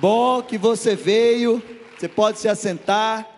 [0.00, 1.60] Bom que você veio,
[1.98, 3.28] você pode se assentar.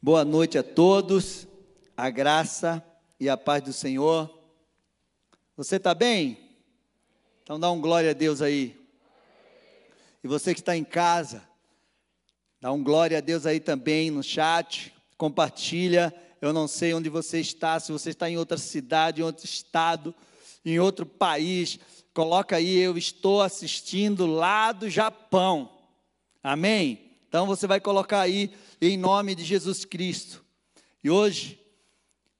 [0.00, 1.48] Boa noite a todos,
[1.96, 2.80] a graça
[3.18, 4.32] e a paz do Senhor.
[5.56, 6.38] Você está bem?
[7.42, 8.80] Então dá um glória a Deus aí.
[10.22, 11.42] E você que está em casa,
[12.60, 16.14] dá um glória a Deus aí também no chat, compartilha.
[16.40, 20.14] Eu não sei onde você está, se você está em outra cidade, em outro estado,
[20.64, 21.80] em outro país
[22.16, 25.70] Coloca aí, eu estou assistindo lá do Japão.
[26.42, 27.10] Amém?
[27.28, 30.42] Então você vai colocar aí em nome de Jesus Cristo.
[31.04, 31.60] E hoje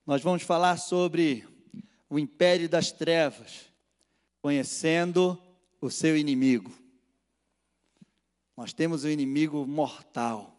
[0.07, 1.47] nós vamos falar sobre
[2.09, 3.67] o império das trevas,
[4.41, 5.39] conhecendo
[5.79, 6.73] o seu inimigo.
[8.57, 10.57] Nós temos um inimigo mortal.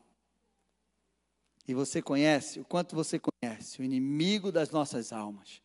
[1.67, 5.59] E você conhece, o quanto você conhece, o inimigo das nossas almas.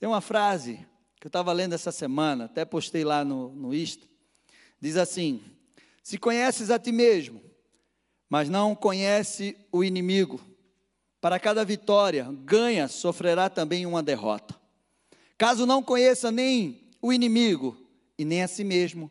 [0.00, 0.84] Tem uma frase
[1.20, 4.06] que eu estava lendo essa semana, até postei lá no, no Insta,
[4.80, 5.42] diz assim:
[6.02, 7.42] Se conheces a ti mesmo,
[8.28, 10.40] mas não conhece o inimigo,
[11.20, 14.58] para cada vitória, ganha, sofrerá também uma derrota.
[15.36, 17.76] Caso não conheça nem o inimigo
[18.16, 19.10] e nem a si mesmo,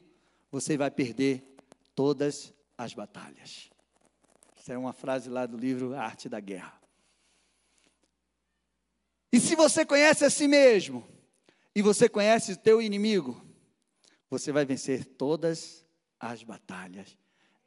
[0.52, 1.56] você vai perder
[1.94, 3.69] todas as batalhas.
[4.58, 6.80] Essa é uma frase lá do livro Arte da Guerra.
[9.31, 11.08] E se você conhece a si mesmo,
[11.75, 13.45] e você conhece o teu inimigo,
[14.30, 15.86] você vai vencer todas
[16.20, 17.17] as batalhas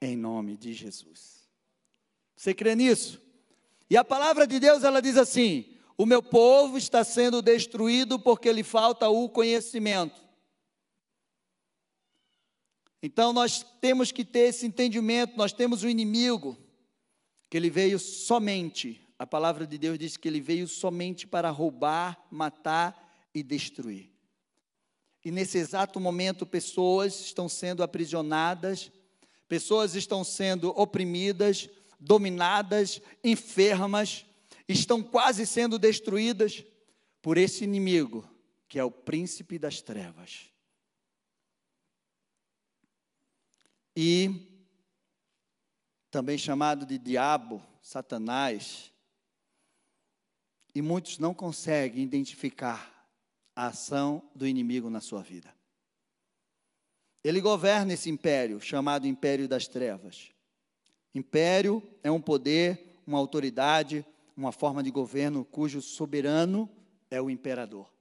[0.00, 1.48] em nome de Jesus.
[2.36, 3.20] Você crê nisso?
[3.88, 8.52] E a palavra de Deus ela diz assim: O meu povo está sendo destruído porque
[8.52, 10.20] lhe falta o conhecimento.
[13.02, 16.56] Então nós temos que ter esse entendimento, nós temos o um inimigo
[17.50, 22.26] que ele veio somente, a palavra de Deus diz que ele veio somente para roubar,
[22.30, 23.01] matar
[23.34, 24.10] e destruir.
[25.24, 28.90] E nesse exato momento, pessoas estão sendo aprisionadas,
[29.48, 34.26] pessoas estão sendo oprimidas, dominadas, enfermas,
[34.66, 36.64] estão quase sendo destruídas
[37.20, 38.28] por esse inimigo,
[38.68, 40.50] que é o príncipe das trevas.
[43.94, 44.48] E
[46.10, 48.90] também chamado de diabo, Satanás,
[50.74, 53.01] e muitos não conseguem identificar
[53.54, 55.52] a ação do inimigo na sua vida.
[57.24, 60.30] Ele governa esse império, chamado Império das Trevas.
[61.14, 64.04] Império é um poder, uma autoridade,
[64.36, 66.68] uma forma de governo cujo soberano
[67.10, 67.92] é o imperador.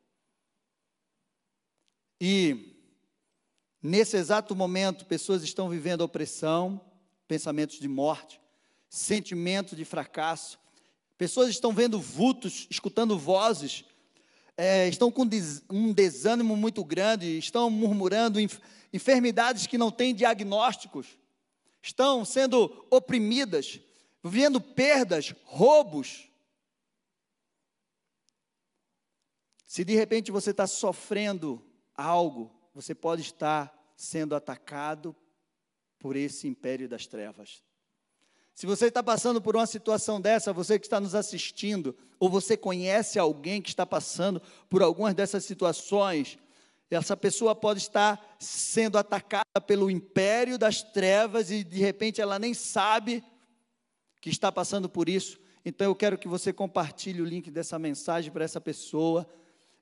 [2.19, 2.75] E
[3.81, 6.79] nesse exato momento, pessoas estão vivendo opressão,
[7.28, 8.39] pensamentos de morte,
[8.89, 10.59] sentimento de fracasso.
[11.18, 13.85] Pessoas estão vendo vultos, escutando vozes
[14.63, 15.27] é, estão com
[15.72, 18.39] um desânimo muito grande, estão murmurando
[18.94, 21.17] enfermidades que não têm diagnósticos,
[21.81, 23.79] estão sendo oprimidas,
[24.23, 26.29] vivendo perdas, roubos.
[29.66, 31.59] Se de repente você está sofrendo
[31.95, 35.16] algo, você pode estar sendo atacado
[35.97, 37.63] por esse império das trevas.
[38.53, 42.56] Se você está passando por uma situação dessa, você que está nos assistindo, ou você
[42.56, 46.38] conhece alguém que está passando por algumas dessas situações,
[46.89, 52.53] essa pessoa pode estar sendo atacada pelo império das trevas e de repente ela nem
[52.53, 53.23] sabe
[54.19, 55.39] que está passando por isso.
[55.63, 59.28] Então eu quero que você compartilhe o link dessa mensagem para essa pessoa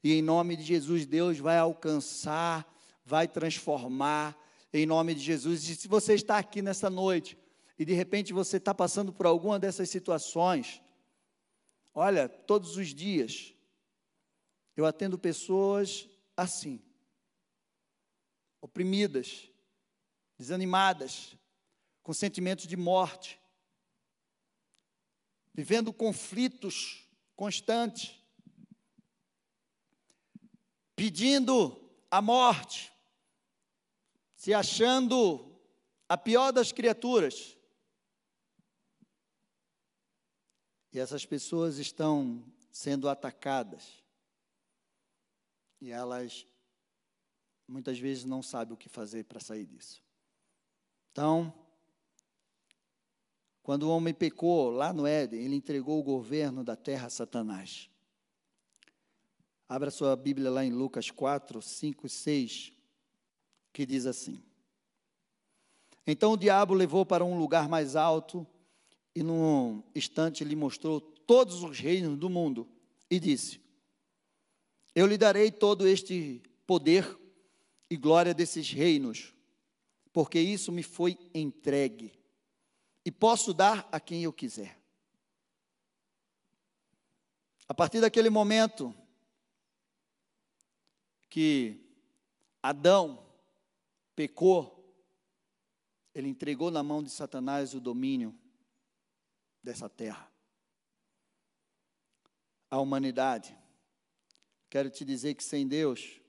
[0.03, 2.71] e em nome de Jesus Deus vai alcançar,
[3.03, 4.37] vai transformar
[4.71, 5.67] em nome de Jesus.
[5.67, 7.35] E se você está aqui nessa noite,
[7.79, 10.81] e de repente você está passando por alguma dessas situações,
[11.93, 13.53] olha, todos os dias
[14.75, 16.81] eu atendo pessoas assim,
[18.61, 19.49] oprimidas,
[20.37, 21.37] desanimadas,
[22.03, 23.39] com sentimentos de morte,
[25.53, 28.21] vivendo conflitos constantes,
[30.97, 32.91] pedindo a morte,
[34.35, 35.57] se achando
[36.09, 37.58] a pior das criaturas.
[40.91, 44.03] E essas pessoas estão sendo atacadas.
[45.79, 46.45] E elas
[47.67, 50.01] muitas vezes não sabem o que fazer para sair disso.
[51.11, 51.53] Então,
[53.61, 57.89] quando o homem pecou lá no Éden, ele entregou o governo da terra a Satanás.
[59.67, 62.73] Abra sua Bíblia lá em Lucas 4, 5 e 6,
[63.71, 64.43] que diz assim:
[66.07, 68.47] Então o diabo levou para um lugar mais alto
[69.19, 72.65] e num instante lhe mostrou todos os reinos do mundo
[73.11, 73.59] e disse:
[74.95, 77.19] Eu lhe darei todo este poder
[77.89, 79.35] e glória desses reinos,
[80.13, 82.17] porque isso me foi entregue,
[83.03, 84.79] e posso dar a quem eu quiser.
[87.67, 88.95] A partir daquele momento
[91.29, 91.77] que
[92.63, 93.21] Adão
[94.15, 94.95] pecou,
[96.15, 98.33] ele entregou na mão de Satanás o domínio
[99.63, 100.31] dessa terra.
[102.69, 103.57] A humanidade,
[104.69, 106.21] quero te dizer que sem Deus,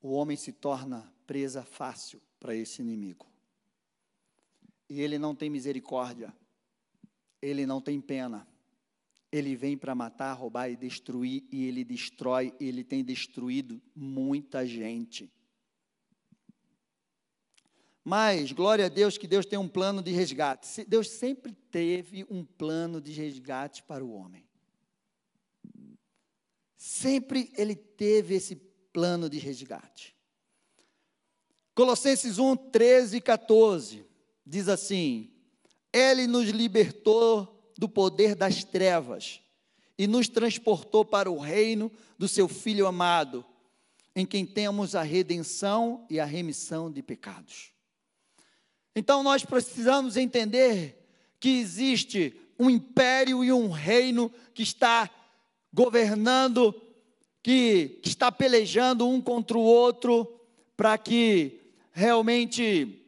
[0.00, 3.26] o homem se torna presa fácil para esse inimigo.
[4.88, 6.32] E ele não tem misericórdia,
[7.40, 8.46] ele não tem pena.
[9.32, 14.64] Ele vem para matar, roubar e destruir, e ele destrói, e ele tem destruído muita
[14.64, 15.32] gente.
[18.04, 20.84] Mas, glória a Deus que Deus tem um plano de resgate.
[20.84, 24.46] Deus sempre teve um plano de resgate para o homem.
[26.76, 28.56] Sempre ele teve esse
[28.92, 30.14] plano de resgate.
[31.74, 34.06] Colossenses 1, 13 e 14
[34.46, 35.32] diz assim:
[35.90, 39.40] Ele nos libertou do poder das trevas
[39.96, 43.44] e nos transportou para o reino do seu Filho amado,
[44.14, 47.73] em quem temos a redenção e a remissão de pecados.
[48.94, 51.04] Então nós precisamos entender
[51.40, 55.10] que existe um império e um reino que está
[55.72, 56.72] governando,
[57.42, 60.40] que, está pelejando um contra o outro,
[60.76, 61.60] para que
[61.92, 63.04] realmente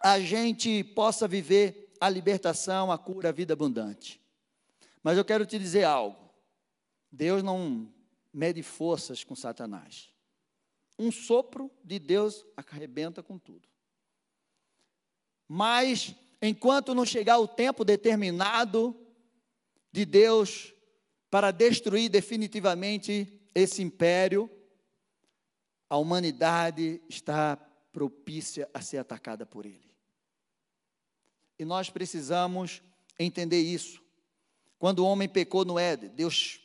[0.00, 4.20] a gente possa viver a libertação, a cura, a vida abundante.
[5.02, 6.30] Mas eu quero te dizer algo.
[7.12, 7.92] Deus não
[8.32, 10.10] mede forças com Satanás.
[10.98, 13.68] Um sopro de Deus arrebenta com tudo.
[15.48, 18.96] Mas, enquanto não chegar o tempo determinado
[19.92, 20.72] de Deus
[21.30, 24.50] para destruir definitivamente esse império,
[25.88, 27.56] a humanidade está
[27.92, 29.94] propícia a ser atacada por ele.
[31.58, 32.82] E nós precisamos
[33.18, 34.02] entender isso.
[34.78, 36.60] Quando o homem pecou no Éden, Deus,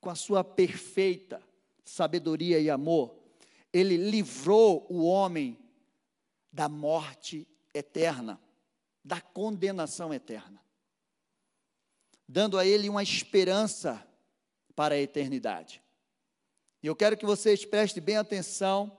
[0.00, 1.42] com a sua perfeita
[1.84, 3.16] sabedoria e amor,
[3.72, 5.58] ele livrou o homem
[6.52, 8.40] da morte eterna,
[9.04, 10.62] da condenação eterna,
[12.28, 14.06] dando a ele uma esperança
[14.74, 15.82] para a eternidade.
[16.82, 18.96] E eu quero que vocês prestem bem atenção,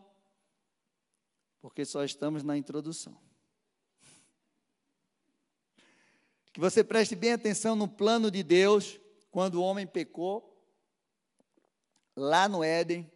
[1.61, 3.17] porque só estamos na introdução.
[6.51, 10.51] Que você preste bem atenção no plano de Deus quando o homem pecou
[12.15, 13.09] lá no Éden,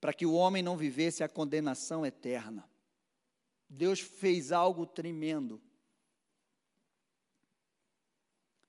[0.00, 2.69] para que o homem não vivesse a condenação eterna.
[3.70, 5.62] Deus fez algo tremendo.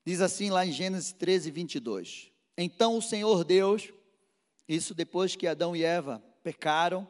[0.06, 2.32] Diz assim lá em Gênesis 13, 22.
[2.58, 3.92] Então o Senhor Deus,
[4.68, 7.10] isso depois que Adão e Eva pecaram,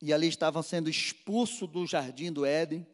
[0.00, 2.86] e ali estavam sendo expulsos do jardim do Éden,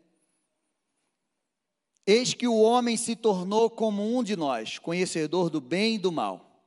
[2.07, 6.13] Eis que o homem se tornou como um de nós, conhecedor do bem e do
[6.13, 6.63] mal.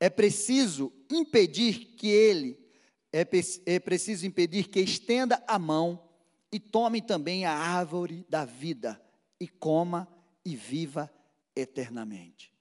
[0.00, 2.58] É preciso impedir que ele,
[3.12, 3.24] é,
[3.66, 6.09] é preciso impedir que estenda a mão
[6.52, 9.00] e tome também a árvore da vida,
[9.38, 10.08] e coma
[10.44, 11.10] e viva
[11.54, 12.52] eternamente.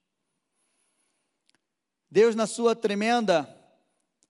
[2.09, 3.47] Deus, na sua tremenda,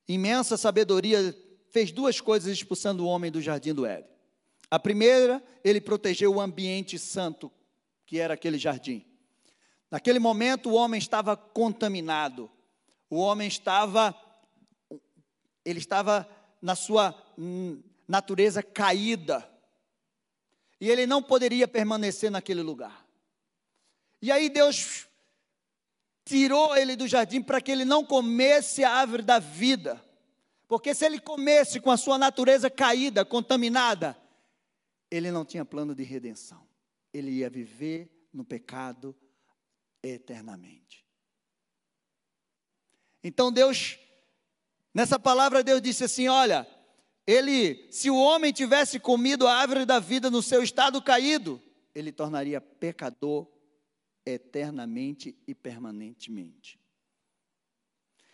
[0.07, 1.35] imensa sabedoria,
[1.69, 4.09] fez duas coisas expulsando o homem do jardim do Éden.
[4.71, 7.51] A primeira, ele protegeu o ambiente santo
[8.05, 9.05] que era aquele jardim.
[9.89, 12.49] Naquele momento o homem estava contaminado.
[13.09, 14.15] O homem estava
[15.63, 16.27] ele estava
[16.61, 17.15] na sua
[18.07, 19.47] natureza caída.
[20.79, 23.05] E ele não poderia permanecer naquele lugar.
[24.21, 25.07] E aí Deus
[26.25, 30.03] tirou ele do jardim para que ele não comesse a árvore da vida.
[30.67, 34.17] Porque se ele comesse com a sua natureza caída, contaminada,
[35.09, 36.69] ele não tinha plano de redenção
[37.13, 39.15] ele ia viver no pecado
[40.01, 41.05] eternamente.
[43.23, 43.99] Então Deus,
[44.93, 46.67] nessa palavra Deus disse assim: olha,
[47.29, 51.61] ele, se o homem tivesse comido a árvore da vida no seu estado caído,
[51.93, 53.47] ele tornaria pecador
[54.25, 56.79] eternamente e permanentemente.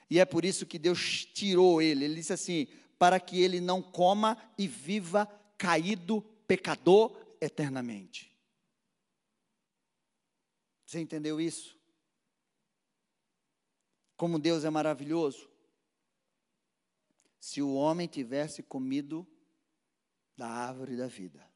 [0.09, 2.05] E é por isso que Deus tirou ele.
[2.05, 5.25] Ele disse assim: para que ele não coma e viva
[5.57, 8.33] caído, pecador eternamente.
[10.85, 11.77] Você entendeu isso?
[14.15, 15.49] Como Deus é maravilhoso.
[17.45, 19.27] Se o homem tivesse comido
[20.35, 21.47] da árvore da vida,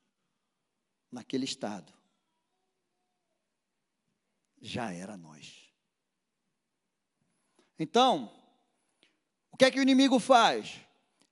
[1.12, 1.92] naquele estado,
[4.62, 5.74] já era nós.
[7.80, 8.32] Então,
[9.52, 10.80] o que é que o inimigo faz?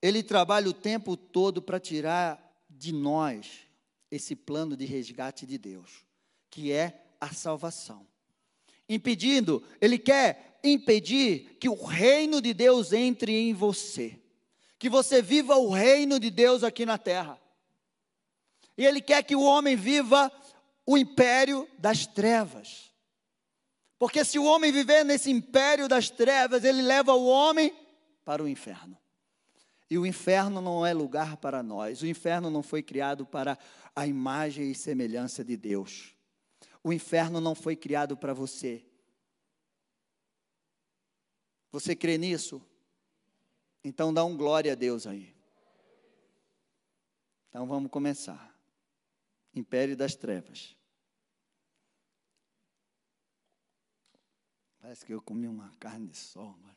[0.02, 3.68] ele trabalha o tempo todo para tirar de nós
[4.10, 6.06] esse plano de resgate de Deus,
[6.50, 8.08] que é a salvação.
[8.90, 14.20] Impedindo, ele quer impedir que o reino de Deus entre em você,
[14.80, 17.40] que você viva o reino de Deus aqui na terra.
[18.78, 20.32] E ele quer que o homem viva
[20.86, 22.94] o império das trevas.
[23.98, 27.74] Porque se o homem viver nesse império das trevas, ele leva o homem
[28.24, 28.98] para o inferno.
[29.90, 32.02] E o inferno não é lugar para nós.
[32.02, 33.58] O inferno não foi criado para
[33.96, 36.14] a imagem e semelhança de Deus.
[36.84, 38.86] O inferno não foi criado para você.
[41.72, 42.62] Você crê nisso?
[43.88, 45.34] Então dá um glória a Deus aí.
[47.48, 48.54] Então vamos começar.
[49.56, 50.76] Império das Trevas.
[54.82, 56.76] Parece que eu comi uma carne de sol agora.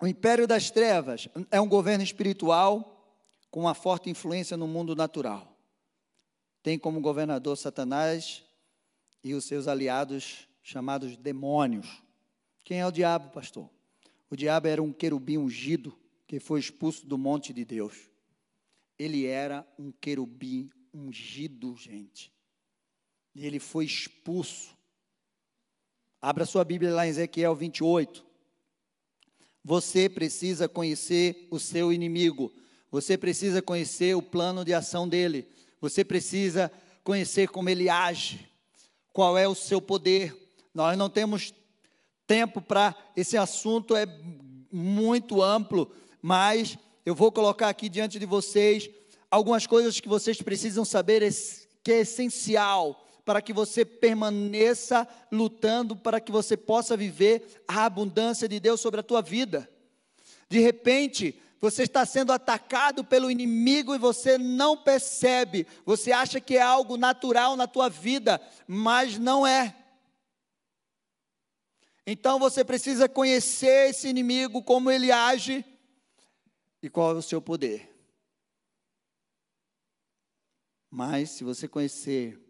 [0.00, 3.16] O Império das Trevas é um governo espiritual
[3.48, 5.56] com uma forte influência no mundo natural.
[6.60, 8.42] Tem como governador Satanás
[9.22, 12.02] e os seus aliados chamados demônios.
[12.64, 13.75] Quem é o diabo, pastor?
[14.30, 17.94] O diabo era um querubim ungido que foi expulso do monte de Deus.
[18.98, 22.32] Ele era um querubim ungido, gente.
[23.34, 24.76] E ele foi expulso.
[26.20, 28.24] Abra sua Bíblia lá em Ezequiel 28.
[29.62, 32.52] Você precisa conhecer o seu inimigo.
[32.90, 35.46] Você precisa conhecer o plano de ação dele.
[35.80, 36.72] Você precisa
[37.04, 38.48] conhecer como ele age.
[39.12, 40.34] Qual é o seu poder.
[40.72, 41.52] Nós não temos
[42.26, 44.06] tempo para esse assunto é
[44.72, 45.90] muito amplo,
[46.20, 48.90] mas eu vou colocar aqui diante de vocês
[49.30, 51.22] algumas coisas que vocês precisam saber
[51.82, 58.48] que é essencial para que você permaneça lutando, para que você possa viver a abundância
[58.48, 59.68] de Deus sobre a tua vida.
[60.48, 65.66] De repente, você está sendo atacado pelo inimigo e você não percebe.
[65.84, 69.74] Você acha que é algo natural na tua vida, mas não é.
[72.06, 75.64] Então você precisa conhecer esse inimigo, como ele age
[76.80, 77.92] e qual é o seu poder.
[80.88, 82.40] Mas se você conhecer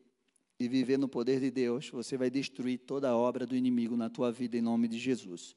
[0.60, 4.10] e viver no poder de Deus, você vai destruir toda a obra do inimigo na
[4.10, 5.56] tua vida em nome de Jesus.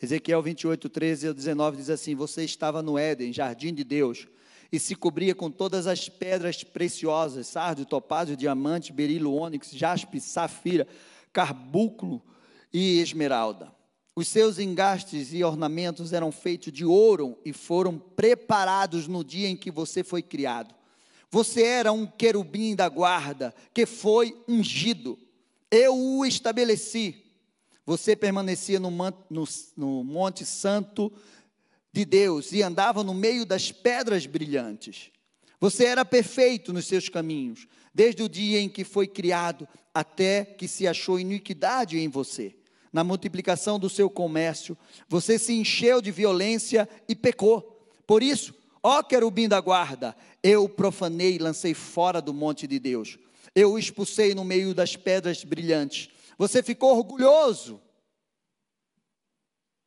[0.00, 4.26] Ezequiel 28, 13 ao 19 diz assim: Você estava no Éden, jardim de Deus,
[4.72, 10.86] e se cobria com todas as pedras preciosas: sardio, topázio, diamante, berilo, ônix, jaspe, safira,
[11.32, 12.22] carbúnculo
[12.78, 13.74] e esmeralda.
[14.14, 19.56] Os seus engastes e ornamentos eram feitos de ouro e foram preparados no dia em
[19.56, 20.74] que você foi criado.
[21.30, 25.18] Você era um querubim da guarda que foi ungido.
[25.70, 27.24] Eu o estabeleci.
[27.86, 28.90] Você permanecia no,
[29.30, 31.10] no, no Monte Santo
[31.90, 35.10] de Deus e andava no meio das pedras brilhantes.
[35.58, 40.68] Você era perfeito nos seus caminhos, desde o dia em que foi criado até que
[40.68, 42.54] se achou iniquidade em você.
[42.96, 44.74] Na multiplicação do seu comércio,
[45.06, 47.86] você se encheu de violência e pecou.
[48.06, 53.18] Por isso, Ó querubim da guarda, eu profanei e lancei fora do monte de Deus.
[53.52, 56.08] Eu o expulsei no meio das pedras brilhantes.
[56.38, 57.82] Você ficou orgulhoso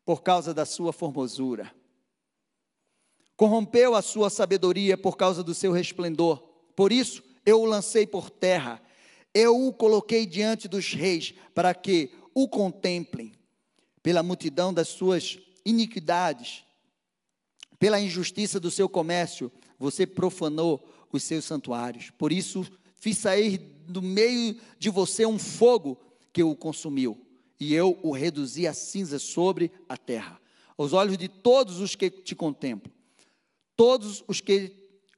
[0.04, 1.74] por causa da sua formosura.
[3.38, 6.38] Corrompeu a sua sabedoria por causa do seu resplendor.
[6.75, 8.80] Por isso, eu o lancei por terra.
[9.34, 13.34] Eu o coloquei diante dos reis para que o contemplem
[14.02, 16.64] pela multidão das suas iniquidades
[17.80, 22.12] pela injustiça do seu comércio, você profanou os seus santuários.
[22.12, 22.68] Por isso,
[22.98, 23.58] fiz sair
[23.88, 25.98] do meio de você um fogo
[26.34, 27.18] que o consumiu,
[27.60, 30.40] e eu o reduzi a cinza sobre a terra.
[30.78, 32.94] Aos olhos de todos os que te contemplam,
[33.76, 34.76] todos os que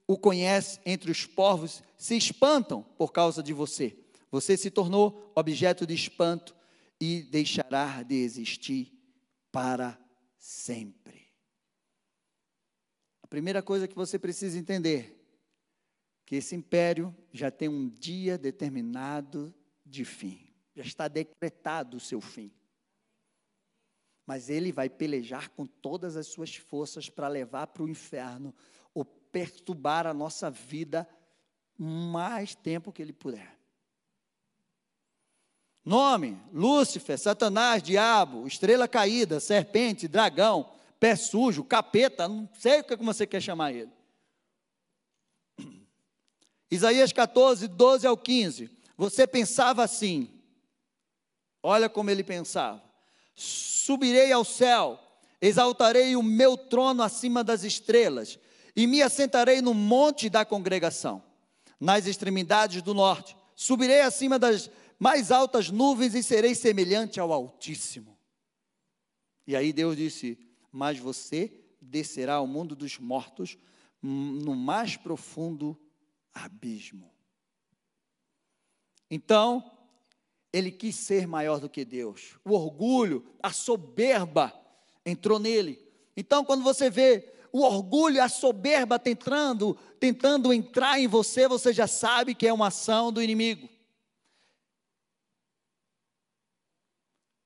[0.07, 3.95] o conhecem entre os povos se espantam por causa de você.
[4.31, 6.55] Você se tornou objeto de espanto
[7.01, 8.93] e deixará de existir
[9.51, 9.99] para
[10.37, 11.21] sempre
[13.31, 15.17] primeira coisa que você precisa entender,
[16.25, 19.55] que esse império já tem um dia determinado
[19.85, 20.53] de fim.
[20.75, 22.51] Já está decretado o seu fim.
[24.27, 28.53] Mas ele vai pelejar com todas as suas forças para levar para o inferno
[28.93, 31.07] ou perturbar a nossa vida
[31.77, 33.57] mais tempo que ele puder.
[35.83, 42.95] Nome: Lúcifer, Satanás, Diabo, estrela caída, serpente, dragão pé sujo, capeta, não sei o que
[42.97, 43.91] você quer chamar ele.
[46.69, 48.69] Isaías 14, 12 ao 15.
[48.95, 50.29] Você pensava assim,
[51.63, 52.83] olha como ele pensava:
[53.35, 54.99] subirei ao céu,
[55.41, 58.37] Exaltarei o meu trono acima das estrelas,
[58.75, 61.23] e me assentarei no monte da congregação,
[61.79, 63.35] nas extremidades do norte.
[63.55, 64.69] Subirei acima das
[65.01, 68.15] mais altas nuvens e serei semelhante ao Altíssimo.
[69.47, 70.37] E aí Deus disse:
[70.71, 73.57] Mas você descerá ao mundo dos mortos,
[73.99, 75.75] no mais profundo
[76.31, 77.11] abismo.
[79.09, 79.71] Então,
[80.53, 82.37] ele quis ser maior do que Deus.
[82.45, 84.53] O orgulho, a soberba
[85.03, 85.83] entrou nele.
[86.15, 91.87] Então, quando você vê o orgulho, a soberba tentando, tentando entrar em você, você já
[91.87, 93.67] sabe que é uma ação do inimigo.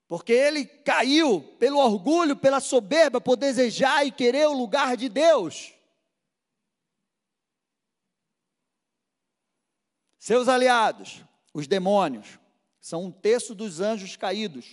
[0.07, 5.73] Porque ele caiu pelo orgulho, pela soberba, por desejar e querer o lugar de Deus.
[10.19, 12.39] Seus aliados, os demônios,
[12.79, 14.65] são um terço dos anjos caídos.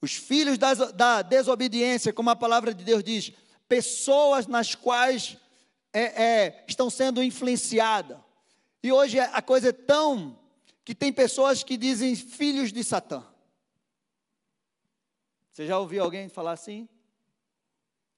[0.00, 3.32] Os filhos da, da desobediência, como a palavra de Deus diz,
[3.68, 5.36] pessoas nas quais
[5.92, 8.18] é, é, estão sendo influenciadas.
[8.82, 10.38] E hoje a coisa é tão
[10.84, 13.24] que tem pessoas que dizem filhos de Satã.
[15.50, 16.88] Você já ouviu alguém falar assim?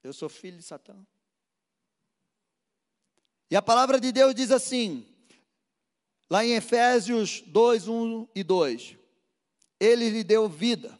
[0.03, 0.95] Eu sou filho de Satã.
[3.49, 5.07] E a palavra de Deus diz assim,
[6.29, 8.97] lá em Efésios 2, 1 e 2:
[9.79, 10.97] Ele lhe deu vida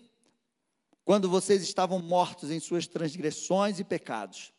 [1.04, 4.54] quando vocês estavam mortos em suas transgressões e pecados,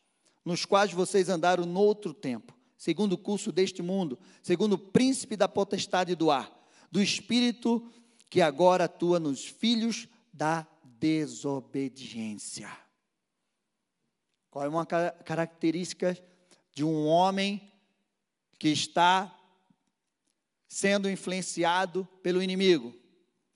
[0.44, 5.36] nos quais vocês andaram no outro tempo, segundo o curso deste mundo, segundo o príncipe
[5.36, 6.57] da potestade do ar,
[6.90, 7.90] do espírito
[8.30, 12.70] que agora atua nos filhos da desobediência.
[14.50, 16.16] Qual é uma característica
[16.72, 17.72] de um homem
[18.58, 19.34] que está
[20.66, 22.94] sendo influenciado pelo inimigo?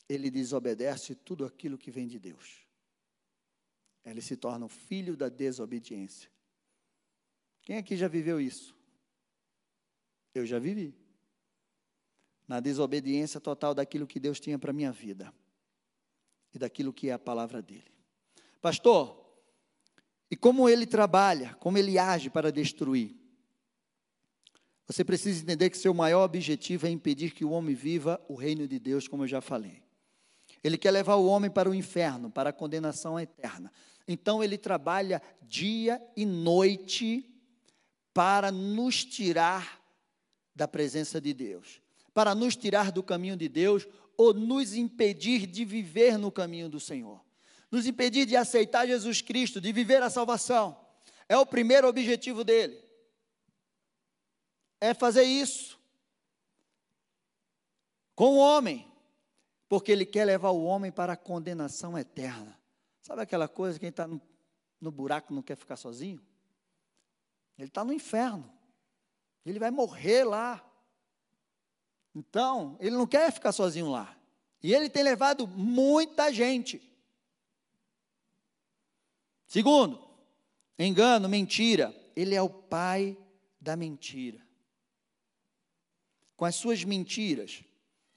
[0.09, 2.63] Ele desobedece tudo aquilo que vem de Deus
[4.05, 6.31] ele se torna o filho da desobediência.
[7.63, 8.77] Quem aqui já viveu isso?
[10.35, 10.95] Eu já vivi.
[12.47, 15.33] Na desobediência total daquilo que Deus tinha para a minha vida
[16.55, 17.91] e daquilo que é a palavra dele.
[18.61, 19.23] Pastor,
[20.31, 23.15] e como ele trabalha, como ele age para destruir?
[24.87, 28.67] Você precisa entender que seu maior objetivo é impedir que o homem viva o reino
[28.67, 29.83] de Deus, como eu já falei.
[30.63, 33.71] Ele quer levar o homem para o inferno, para a condenação eterna.
[34.07, 37.29] Então ele trabalha dia e noite
[38.15, 39.83] para nos tirar
[40.55, 41.82] da presença de Deus,
[42.15, 46.79] para nos tirar do caminho de Deus ou nos impedir de viver no caminho do
[46.79, 47.25] Senhor,
[47.71, 50.79] nos impedir de aceitar Jesus Cristo, de viver a salvação.
[51.29, 52.79] É o primeiro objetivo dele.
[54.81, 55.81] É fazer isso
[58.15, 58.87] com o homem,
[59.69, 62.59] porque ele quer levar o homem para a condenação eterna.
[63.01, 64.21] Sabe aquela coisa, quem está no,
[64.81, 66.21] no buraco não quer ficar sozinho?
[67.59, 68.53] Ele está no inferno.
[69.45, 70.65] Ele vai morrer lá.
[72.15, 74.17] Então, ele não quer ficar sozinho lá.
[74.63, 76.81] E ele tem levado muita gente.
[79.47, 80.01] Segundo,
[80.79, 81.95] engano, mentira.
[82.15, 83.17] Ele é o pai
[83.61, 84.41] da mentira.
[86.37, 87.65] Com as suas mentiras,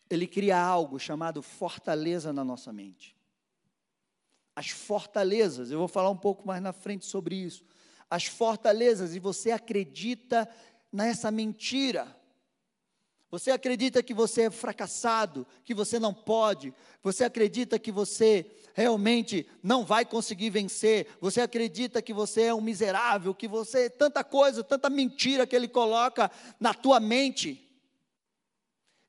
[0.10, 3.16] ele cria algo chamado fortaleza na nossa mente
[4.56, 5.70] as fortalezas.
[5.70, 7.66] Eu vou falar um pouco mais na frente sobre isso.
[8.10, 10.50] As fortalezas, e você acredita
[10.92, 12.15] nessa mentira.
[13.36, 19.46] Você acredita que você é fracassado, que você não pode, você acredita que você realmente
[19.62, 24.64] não vai conseguir vencer, você acredita que você é um miserável, que você tanta coisa,
[24.64, 27.62] tanta mentira que ele coloca na tua mente.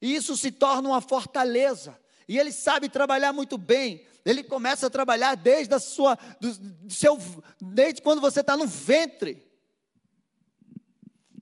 [0.02, 1.96] E isso se torna uma fortaleza.
[2.28, 6.92] E ele sabe trabalhar muito bem ele começa a trabalhar desde a sua, do, do
[6.92, 7.16] seu,
[7.60, 9.45] desde quando você está no ventre.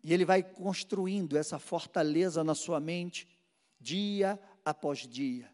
[0.05, 3.27] E ele vai construindo essa fortaleza na sua mente,
[3.81, 5.51] dia após dia,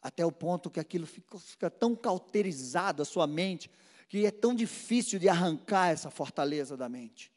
[0.00, 3.70] até o ponto que aquilo fica, fica tão cauterizado a sua mente,
[4.08, 7.30] que é tão difícil de arrancar essa fortaleza da mente.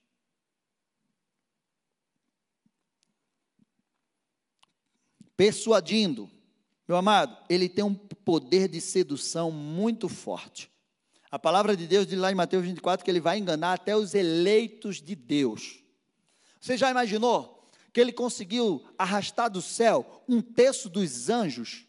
[5.35, 6.31] Persuadindo,
[6.87, 10.71] meu amado, ele tem um poder de sedução muito forte.
[11.29, 14.13] A palavra de Deus diz lá em Mateus 24 que ele vai enganar até os
[14.13, 15.82] eleitos de Deus.
[16.63, 21.85] Você já imaginou que ele conseguiu arrastar do céu um terço dos anjos?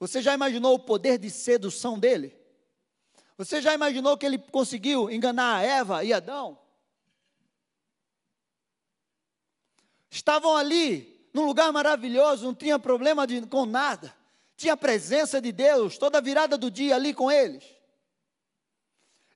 [0.00, 2.36] Você já imaginou o poder de sedução dele?
[3.38, 6.58] Você já imaginou que ele conseguiu enganar Eva e Adão?
[10.10, 14.12] Estavam ali num lugar maravilhoso, não tinha problema de, com nada.
[14.56, 17.62] tinha a presença de Deus toda a virada do dia ali com eles.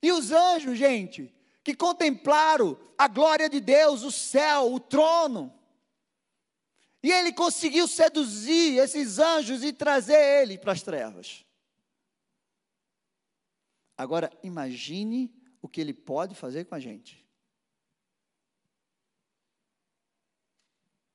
[0.03, 5.53] E os anjos, gente, que contemplaram a glória de Deus, o céu, o trono.
[7.03, 11.45] E ele conseguiu seduzir esses anjos e trazer ele para as trevas.
[13.97, 17.27] Agora, imagine o que ele pode fazer com a gente.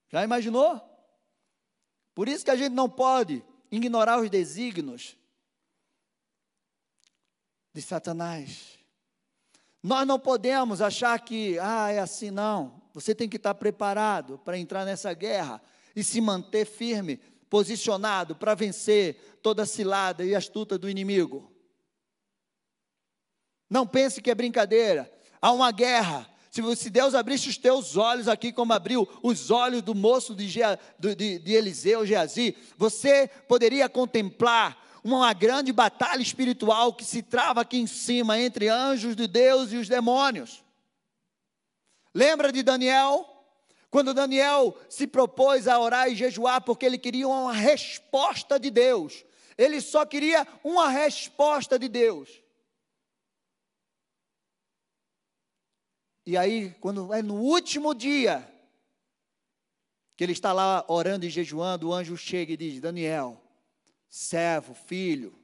[0.10, 0.82] Já imaginou?
[2.14, 5.18] Por isso que a gente não pode ignorar os desígnios
[7.74, 8.75] de Satanás.
[9.86, 12.82] Nós não podemos achar que, ah, é assim, não.
[12.92, 15.62] Você tem que estar preparado para entrar nessa guerra
[15.96, 17.18] e se manter firme,
[17.52, 21.54] posicionado para vencer toda a cilada e astuta do inimigo.
[23.70, 25.08] Não pense que é brincadeira.
[25.40, 26.28] Há uma guerra.
[26.50, 30.52] Se Deus abrisse os teus olhos aqui, como abriu os olhos do moço de,
[30.98, 37.78] de, de Eliseu, Geazi, você poderia contemplar uma grande batalha espiritual que se trava aqui
[37.78, 40.64] em cima entre anjos de Deus e os demônios.
[42.12, 43.30] Lembra de Daniel?
[43.92, 49.24] Quando Daniel se propôs a orar e jejuar porque ele queria uma resposta de Deus.
[49.56, 52.42] Ele só queria uma resposta de Deus.
[56.26, 58.44] E aí, quando é no último dia,
[60.18, 63.45] que ele está lá orando e jejuando, o anjo chega e diz: Daniel,
[64.16, 65.38] servo, filho,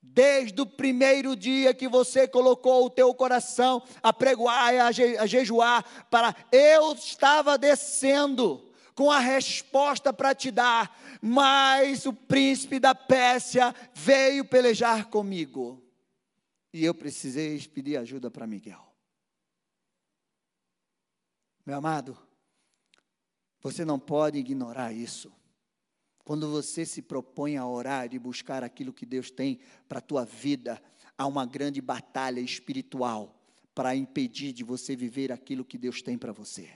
[0.00, 5.26] desde o primeiro dia que você colocou o teu coração a pregoar a, je, a
[5.26, 12.94] jejuar, para eu estava descendo com a resposta para te dar, mas o príncipe da
[12.94, 15.82] Pérsia veio pelejar comigo.
[16.72, 18.94] E eu precisei pedir ajuda para Miguel.
[21.66, 22.16] Meu amado,
[23.60, 25.32] você não pode ignorar isso.
[26.24, 29.58] Quando você se propõe a orar e buscar aquilo que Deus tem
[29.88, 30.80] para a tua vida,
[31.18, 33.38] há uma grande batalha espiritual
[33.74, 36.70] para impedir de você viver aquilo que Deus tem para você.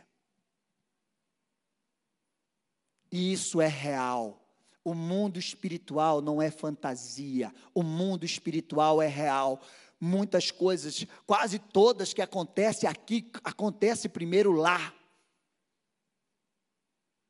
[3.10, 4.42] E isso é real.
[4.82, 9.60] O mundo espiritual não é fantasia, o mundo espiritual é real
[10.00, 14.94] muitas coisas, quase todas que acontecem aqui, acontece primeiro lá.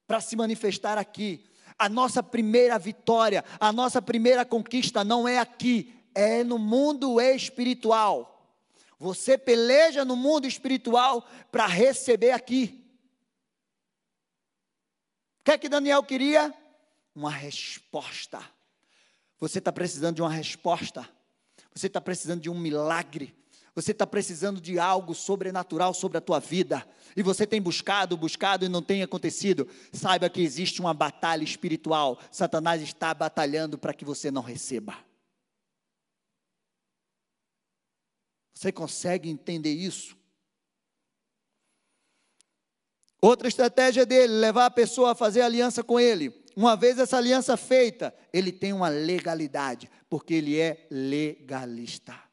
[0.07, 1.45] Para se manifestar aqui.
[1.79, 8.33] A nossa primeira vitória, a nossa primeira conquista não é aqui, é no mundo espiritual.
[8.99, 12.83] Você peleja no mundo espiritual para receber aqui.
[15.41, 16.53] O que é que Daniel queria?
[17.15, 18.41] Uma resposta.
[19.39, 21.07] Você está precisando de uma resposta.
[21.75, 23.35] Você está precisando de um milagre.
[23.77, 26.89] Você está precisando de algo sobrenatural sobre a tua vida.
[27.15, 29.69] E você tem buscado, buscado e não tem acontecido.
[29.93, 32.19] Saiba que existe uma batalha espiritual.
[32.33, 34.97] Satanás está batalhando para que você não receba.
[38.55, 40.17] Você consegue entender isso?
[43.21, 46.47] Outra estratégia dele, levar a pessoa a fazer aliança com ele.
[46.57, 52.26] Uma vez essa aliança feita, ele tem uma legalidade, porque ele é legalista.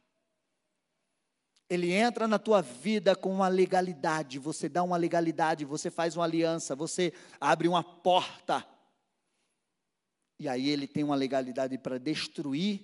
[1.73, 6.23] Ele entra na tua vida com uma legalidade, você dá uma legalidade, você faz uma
[6.23, 8.63] aliança, você abre uma porta.
[10.38, 12.79] E aí ele tem uma legalidade para destruir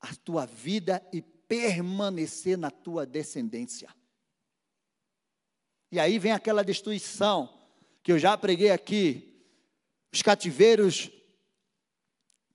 [0.00, 3.94] a tua vida e permanecer na tua descendência.
[5.92, 7.60] E aí vem aquela destruição
[8.02, 9.44] que eu já preguei aqui,
[10.10, 11.10] os cativeiros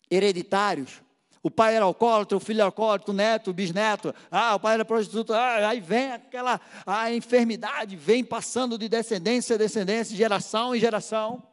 [0.10, 1.04] hereditários.
[1.46, 4.12] O pai era alcoólatra, o filho era alcoólatra, o neto, o bisneto.
[4.32, 5.32] Ah, o pai era prostituto.
[5.32, 11.48] Ah, aí vem aquela a enfermidade, vem passando de descendência a descendência, geração em geração.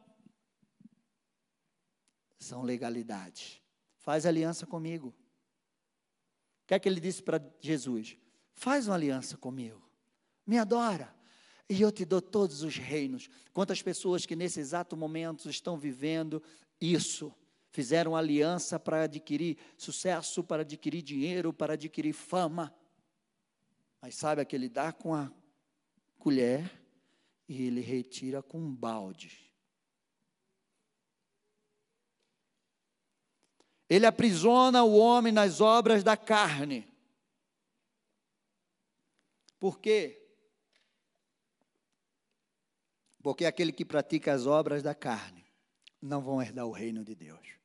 [2.38, 3.60] São legalidades.
[3.98, 5.08] Faz aliança comigo.
[5.08, 8.16] O que é que ele disse para Jesus?
[8.54, 9.86] Faz uma aliança comigo.
[10.46, 11.14] Me adora
[11.68, 13.28] e eu te dou todos os reinos.
[13.52, 16.42] Quantas pessoas que nesse exato momento estão vivendo
[16.80, 17.30] isso,
[17.72, 22.72] fizeram aliança para adquirir sucesso, para adquirir dinheiro, para adquirir fama.
[24.00, 25.32] Mas sabe que ele dá com a
[26.18, 26.70] colher
[27.48, 29.50] e ele retira com um balde.
[33.88, 36.86] Ele aprisiona o homem nas obras da carne.
[39.58, 40.18] Por quê?
[43.22, 45.44] Porque aquele que pratica as obras da carne
[46.00, 47.61] não vão herdar o reino de Deus.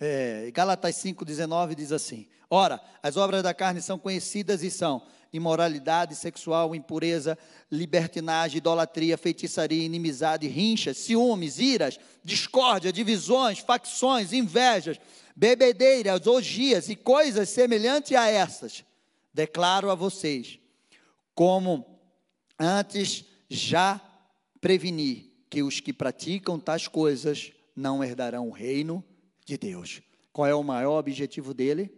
[0.00, 6.14] É, Gálatas 5,19 diz assim: Ora, as obras da carne são conhecidas e são imoralidade
[6.14, 7.36] sexual, impureza,
[7.70, 14.98] libertinagem, idolatria, feitiçaria, inimizade, rinchas, ciúmes, iras, discórdia, divisões, facções, invejas,
[15.34, 18.84] bebedeiras, orgias e coisas semelhantes a essas.
[19.34, 20.58] Declaro a vocês,
[21.34, 21.84] como
[22.58, 24.00] antes já
[24.60, 29.04] preveni, que os que praticam tais coisas não herdarão o reino
[29.48, 30.02] de Deus.
[30.30, 31.90] Qual é o maior objetivo dele?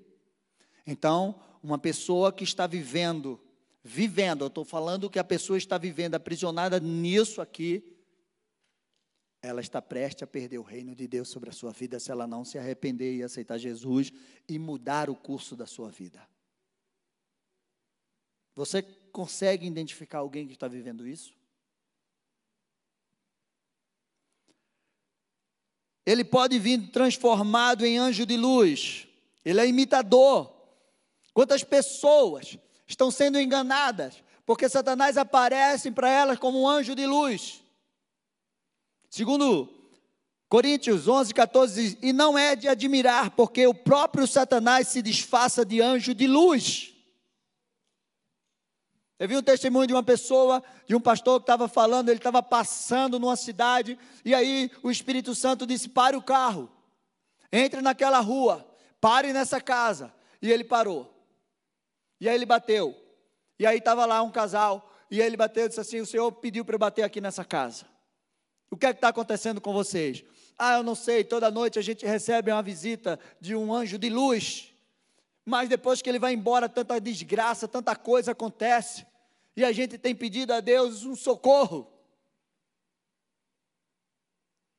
[0.87, 3.41] Então, uma pessoa que está vivendo,
[3.83, 7.85] vivendo, eu estou falando que a pessoa está vivendo aprisionada nisso aqui,
[9.43, 12.27] ela está prestes a perder o reino de Deus sobre a sua vida se ela
[12.27, 14.13] não se arrepender e aceitar Jesus
[14.49, 16.27] e mudar o curso da sua vida.
[18.55, 21.35] Você consegue identificar alguém que está vivendo isso?
[26.11, 29.07] Ele pode vir transformado em anjo de luz.
[29.45, 30.53] Ele é imitador.
[31.33, 37.63] Quantas pessoas estão sendo enganadas porque Satanás aparece para elas como um anjo de luz.
[39.09, 39.69] Segundo
[40.49, 45.65] Coríntios 11, 14 diz, e não é de admirar, porque o próprio Satanás se disfarça
[45.65, 46.93] de anjo de luz.
[49.21, 52.43] Eu vi um testemunho de uma pessoa, de um pastor que estava falando, ele estava
[52.43, 56.73] passando numa cidade, e aí o Espírito Santo disse: pare o carro,
[57.53, 58.67] entre naquela rua,
[58.99, 60.11] pare nessa casa.
[60.41, 61.15] E ele parou.
[62.19, 62.97] E aí ele bateu.
[63.59, 66.33] E aí estava lá um casal, e aí ele bateu e disse assim: O Senhor
[66.33, 67.85] pediu para eu bater aqui nessa casa.
[68.71, 70.25] O que é que está acontecendo com vocês?
[70.57, 74.09] Ah, eu não sei, toda noite a gente recebe uma visita de um anjo de
[74.09, 74.73] luz.
[75.45, 79.10] Mas depois que ele vai embora, tanta desgraça, tanta coisa acontece
[79.57, 81.91] e a gente tem pedido a Deus um socorro.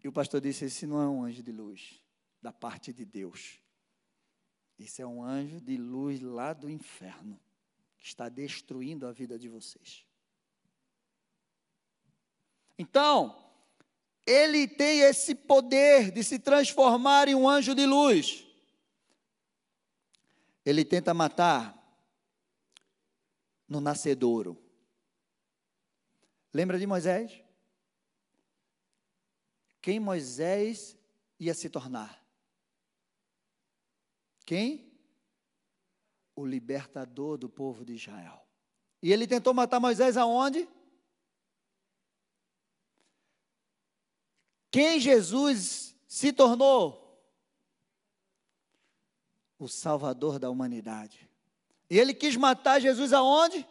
[0.03, 2.01] E o pastor disse: Esse não é um anjo de luz,
[2.41, 3.60] da parte de Deus.
[4.79, 7.39] Esse é um anjo de luz lá do inferno,
[7.97, 10.05] que está destruindo a vida de vocês.
[12.79, 13.38] Então,
[14.25, 18.43] ele tem esse poder de se transformar em um anjo de luz.
[20.65, 21.81] Ele tenta matar
[23.71, 24.62] no nascedouro.
[26.53, 27.41] Lembra de Moisés?
[29.81, 30.97] Quem Moisés
[31.39, 32.21] ia se tornar?
[34.45, 34.91] Quem?
[36.36, 38.45] O libertador do povo de Israel.
[39.01, 40.67] E ele tentou matar Moisés aonde?
[44.69, 47.25] Quem Jesus se tornou?
[49.57, 51.31] O Salvador da humanidade.
[51.91, 53.67] E ele quis matar Jesus aonde?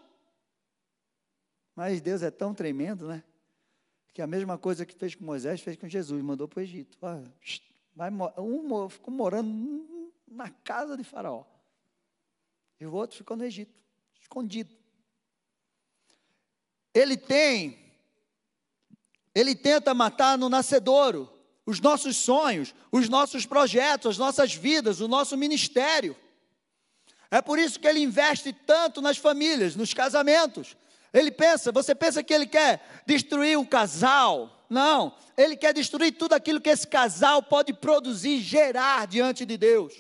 [1.75, 3.25] Mas Deus é tão tremendo, né?
[4.13, 6.99] Que a mesma coisa que fez com Moisés, fez com Jesus, mandou para o Egito.
[7.01, 11.47] Vai, um ficou morando na casa de Faraó.
[12.79, 13.75] E o outro ficou no Egito,
[14.21, 14.77] escondido.
[16.93, 17.79] Ele tem,
[19.35, 21.27] ele tenta matar no nascedouro
[21.65, 26.15] os nossos sonhos, os nossos projetos, as nossas vidas, o nosso ministério.
[27.31, 30.77] É por isso que ele investe tanto nas famílias, nos casamentos,
[31.13, 34.65] ele pensa, você pensa que ele quer destruir um casal?
[34.69, 39.93] Não, ele quer destruir tudo aquilo que esse casal pode produzir, gerar diante de Deus.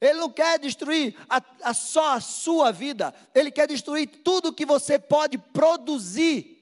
[0.00, 4.66] Ele não quer destruir a, a só a sua vida, ele quer destruir tudo que
[4.66, 6.58] você pode produzir,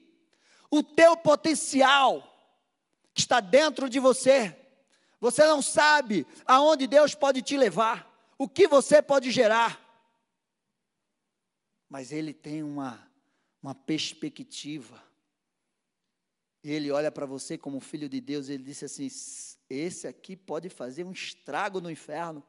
[0.69, 2.23] o teu potencial
[3.13, 4.55] que está dentro de você.
[5.21, 9.81] Você não sabe aonde Deus pode te levar, o que você pode gerar
[11.91, 13.05] mas ele tem uma,
[13.61, 15.03] uma perspectiva.
[16.63, 19.09] Ele olha para você como filho de Deus, ele disse assim:
[19.69, 22.41] esse aqui pode fazer um estrago no inferno.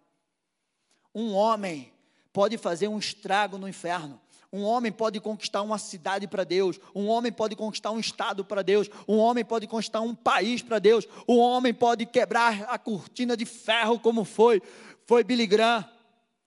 [1.12, 1.92] Um homem
[2.32, 4.20] pode fazer um estrago no inferno.
[4.52, 6.78] Um homem pode conquistar uma cidade para Deus.
[6.94, 8.88] Um homem pode conquistar um estado para Deus.
[9.08, 11.08] Um homem pode conquistar um país para Deus.
[11.26, 14.60] Um homem pode quebrar a cortina de ferro, como foi,
[15.06, 15.88] foi Billy Graham,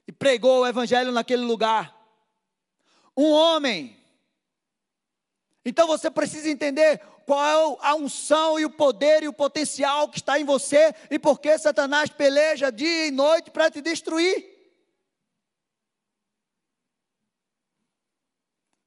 [0.08, 1.96] e pregou o evangelho naquele lugar
[3.18, 3.96] um homem.
[5.64, 10.20] Então você precisa entender qual é a unção e o poder e o potencial que
[10.20, 14.55] está em você e por que Satanás peleja dia e noite para te destruir.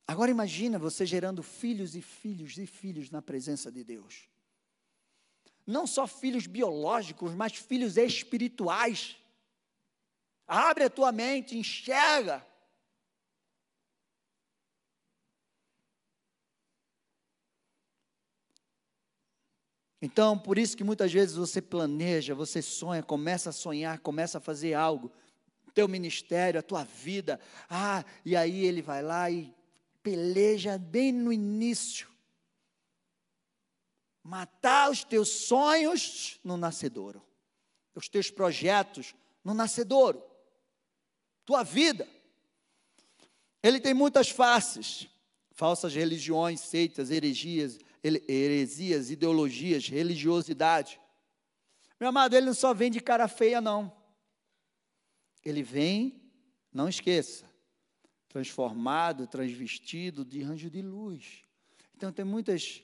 [0.08, 4.26] Agora imagina você gerando filhos e filhos e filhos na presença de Deus.
[5.66, 9.18] Não só filhos biológicos, mas filhos espirituais.
[10.46, 12.42] Abre a tua mente, enxerga.
[20.00, 24.40] Então, por isso que muitas vezes você planeja, você sonha, começa a sonhar, começa a
[24.40, 25.12] fazer algo,
[25.74, 27.38] teu ministério, a tua vida.
[27.68, 29.57] Ah, e aí ele vai lá e
[30.02, 32.08] peleja bem no início.
[34.22, 37.22] Matar os teus sonhos no nascedouro,
[37.94, 40.22] os teus projetos no nascedouro,
[41.44, 42.06] tua vida.
[43.62, 45.08] Ele tem muitas faces,
[45.52, 51.00] falsas religiões, seitas, heresias, heresias, ideologias, religiosidade.
[51.98, 53.92] Meu amado, ele não só vem de cara feia, não.
[55.44, 56.22] Ele vem,
[56.72, 57.48] não esqueça,
[58.28, 61.42] transformado, transvestido de anjo de luz.
[61.96, 62.82] Então tem muitas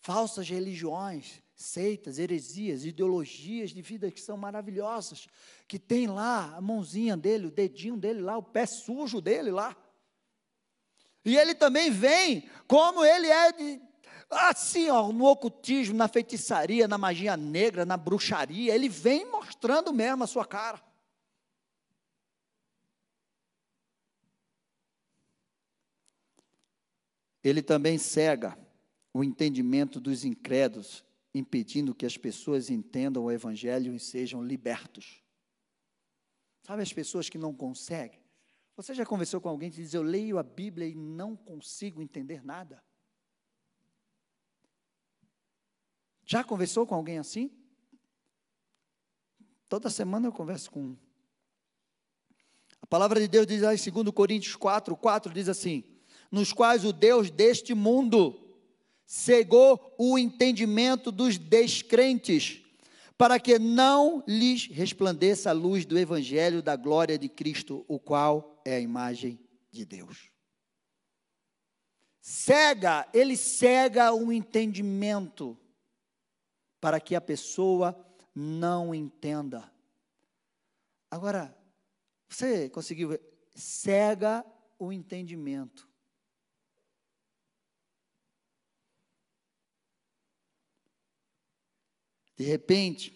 [0.00, 5.28] falsas religiões, seitas, heresias, ideologias de vida que são maravilhosas,
[5.68, 9.76] que tem lá a mãozinha dele, o dedinho dele lá, o pé sujo dele lá.
[11.22, 13.80] E ele também vem, como ele é de,
[14.30, 20.24] assim, ó, no ocultismo, na feitiçaria, na magia negra, na bruxaria, ele vem mostrando mesmo
[20.24, 20.82] a sua cara.
[27.42, 28.58] Ele também cega
[29.12, 35.22] o entendimento dos incrédulos, impedindo que as pessoas entendam o Evangelho e sejam libertos.
[36.62, 38.20] Sabe as pessoas que não conseguem?
[38.76, 42.44] Você já conversou com alguém que diz: Eu leio a Bíblia e não consigo entender
[42.44, 42.82] nada?
[46.24, 47.50] Já conversou com alguém assim?
[49.68, 50.98] Toda semana eu converso com um.
[52.80, 55.84] A palavra de Deus diz aí, segundo Coríntios 4, 4 diz assim:
[56.30, 58.40] nos quais o Deus deste mundo
[59.04, 62.62] cegou o entendimento dos descrentes,
[63.18, 68.62] para que não lhes resplandeça a luz do evangelho da glória de Cristo, o qual
[68.64, 69.38] é a imagem
[69.70, 70.30] de Deus.
[72.20, 75.58] Cega, ele cega o entendimento
[76.80, 77.98] para que a pessoa
[78.34, 79.70] não entenda.
[81.10, 81.54] Agora,
[82.28, 83.20] você conseguiu ver?
[83.56, 84.46] Cega
[84.78, 85.89] o entendimento.
[92.40, 93.14] De repente,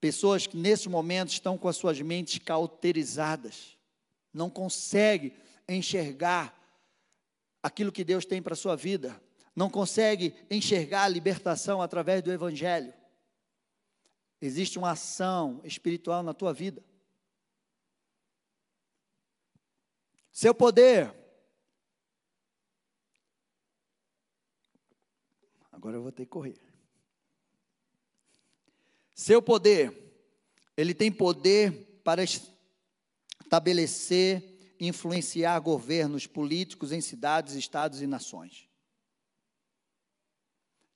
[0.00, 3.76] pessoas que nesse momento estão com as suas mentes cauterizadas,
[4.32, 5.36] não conseguem
[5.68, 6.58] enxergar
[7.62, 9.22] aquilo que Deus tem para a sua vida,
[9.54, 12.94] não consegue enxergar a libertação através do Evangelho.
[14.40, 16.82] Existe uma ação espiritual na tua vida.
[20.32, 21.14] Seu poder.
[25.70, 26.69] Agora eu vou ter que correr.
[29.20, 29.96] Seu poder.
[30.76, 32.22] Ele tem poder para
[33.42, 38.70] estabelecer, influenciar governos políticos em cidades, estados e nações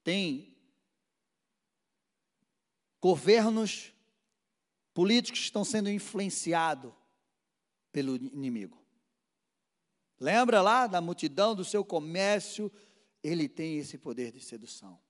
[0.04, 0.54] tem
[3.00, 3.92] governos
[4.92, 6.92] políticos que estão sendo influenciados
[7.90, 8.84] pelo inimigo.
[10.20, 12.70] Lembra lá da multidão do seu comércio?
[13.22, 15.02] Ele tem esse poder de sedução.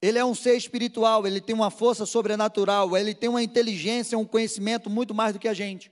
[0.00, 4.24] Ele é um ser espiritual, ele tem uma força sobrenatural, ele tem uma inteligência, um
[4.24, 5.90] conhecimento muito mais do que a gente.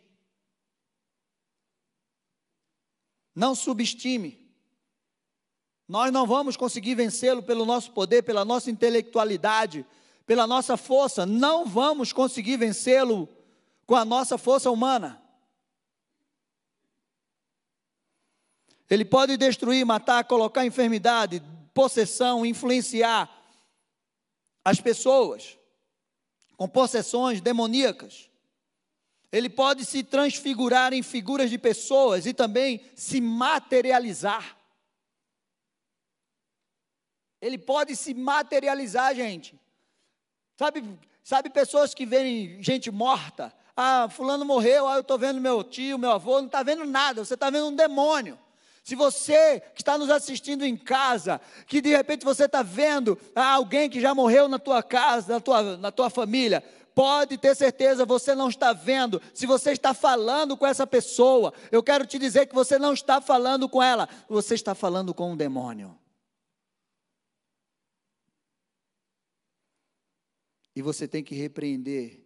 [3.35, 4.41] Não subestime.
[5.89, 9.85] Nós não vamos conseguir vencê-lo pelo nosso poder, pela nossa intelectualidade,
[10.25, 11.27] pela nossa força.
[11.27, 13.29] Não vamos conseguir vencê-lo
[13.85, 15.21] com a nossa força humana.
[18.89, 21.43] Ele pode destruir, matar, colocar enfermidade,
[21.75, 23.36] possessão, influenciar
[24.67, 25.57] as pessoas
[26.57, 28.29] com possessões demoníacas.
[29.31, 34.57] Ele pode se transfigurar em figuras de pessoas e também se materializar.
[37.41, 39.55] Ele pode se materializar, gente.
[40.57, 43.55] Sabe, sabe pessoas que veem gente morta?
[43.77, 47.25] Ah, fulano morreu, ah, eu estou vendo meu tio, meu avô, não está vendo nada,
[47.25, 48.37] você está vendo um demônio.
[48.87, 53.55] Se você que está nos assistindo em casa, que de repente você está vendo ah,
[53.55, 56.63] alguém que já morreu na tua casa, na tua, na tua família,
[56.95, 59.21] pode ter certeza, você não está vendo.
[59.35, 63.21] Se você está falando com essa pessoa, eu quero te dizer que você não está
[63.21, 65.99] falando com ela, você está falando com um demônio.
[70.77, 72.25] E você tem que repreender.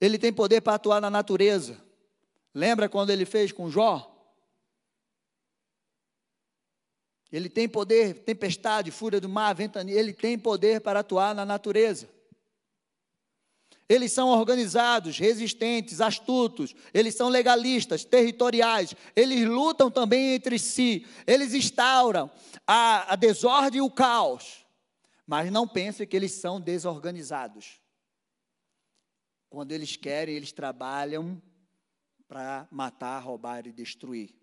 [0.00, 1.85] Ele tem poder para atuar na natureza.
[2.56, 4.10] Lembra quando ele fez com Jó?
[7.30, 12.08] Ele tem poder, tempestade, fúria do mar, ventania, ele tem poder para atuar na natureza.
[13.86, 21.52] Eles são organizados, resistentes, astutos, eles são legalistas, territoriais, eles lutam também entre si, eles
[21.52, 22.30] instauram
[22.66, 24.64] a, a desordem e o caos.
[25.26, 27.78] Mas não pense que eles são desorganizados.
[29.50, 31.42] Quando eles querem, eles trabalham
[32.28, 34.34] para matar, roubar e destruir.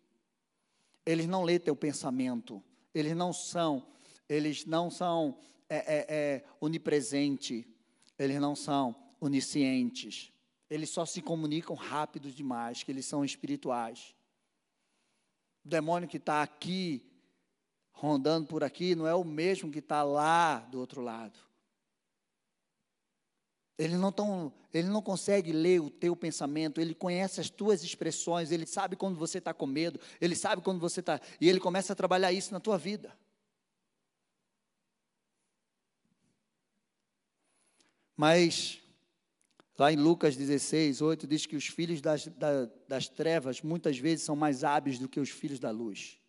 [1.06, 2.64] Eles não lêem teu pensamento.
[2.94, 3.86] Eles não são,
[4.30, 5.38] eles não são
[5.70, 7.68] é, é, é, onipresente.
[8.18, 10.32] Eles não são oniscientes.
[10.70, 14.16] Eles só se comunicam rápido demais, que eles são espirituais.
[15.64, 17.06] O demônio que está aqui,
[17.92, 21.40] rondando por aqui, não é o mesmo que está lá do outro lado.
[23.78, 28.52] Ele não, tão, ele não consegue ler o teu pensamento, ele conhece as tuas expressões,
[28.52, 31.20] ele sabe quando você está com medo, ele sabe quando você está.
[31.42, 33.18] E ele começa a trabalhar isso na tua vida.
[38.16, 38.80] Mas,
[39.76, 44.24] lá em Lucas 16, 8, diz que os filhos das, das, das trevas muitas vezes
[44.24, 46.20] são mais hábeis do que os filhos da luz.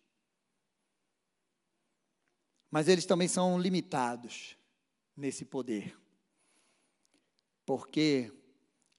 [2.71, 4.57] Mas eles também são limitados
[5.15, 5.95] nesse poder
[7.65, 8.31] porque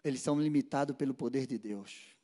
[0.02, 2.16] eles são limitados pelo poder de Deus.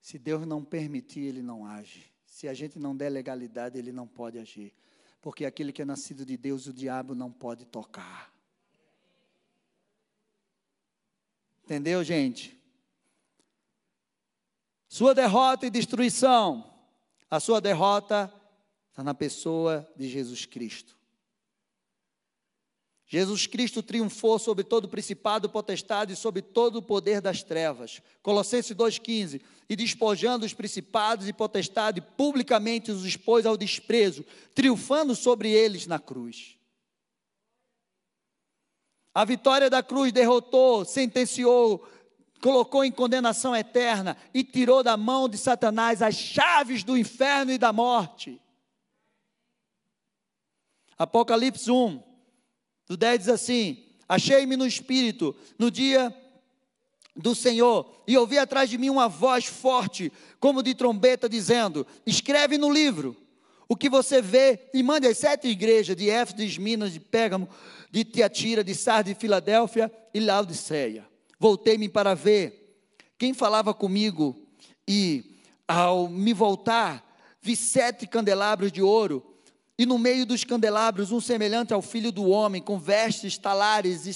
[0.00, 2.10] Se Deus não permitir, ele não age.
[2.24, 4.74] Se a gente não der legalidade, ele não pode agir.
[5.20, 8.32] Porque aquele que é nascido de Deus, o diabo não pode tocar.
[11.64, 12.58] Entendeu, gente?
[14.88, 16.72] Sua derrota e destruição.
[17.30, 18.32] A sua derrota
[18.88, 20.97] está na pessoa de Jesus Cristo.
[23.10, 28.02] Jesus Cristo triunfou sobre todo principado, potestade e sobre todo o poder das trevas.
[28.22, 29.40] Colossenses 2,15.
[29.66, 35.98] E despojando os principados e potestade, publicamente os expôs ao desprezo, triunfando sobre eles na
[35.98, 36.58] cruz.
[39.14, 41.88] A vitória da cruz derrotou, sentenciou,
[42.42, 47.58] colocou em condenação eterna e tirou da mão de Satanás as chaves do inferno e
[47.58, 48.38] da morte.
[50.98, 52.07] Apocalipse 1.
[52.88, 56.14] Do 10 diz assim: Achei-me no espírito no dia
[57.14, 62.56] do Senhor, e ouvi atrás de mim uma voz forte, como de trombeta, dizendo: Escreve
[62.56, 63.16] no livro
[63.68, 67.48] o que você vê e mande às sete igrejas de Éfeso, de Minas, de Pérgamo,
[67.90, 71.06] de Tiatira, de Sardes, de Filadélfia e Laodiceia.
[71.38, 72.80] Voltei-me para ver
[73.18, 74.46] quem falava comigo,
[74.86, 77.04] e ao me voltar,
[77.42, 79.27] vi sete candelabros de ouro
[79.78, 84.06] e no meio dos candelabros, um semelhante ao filho do homem, com vestes talares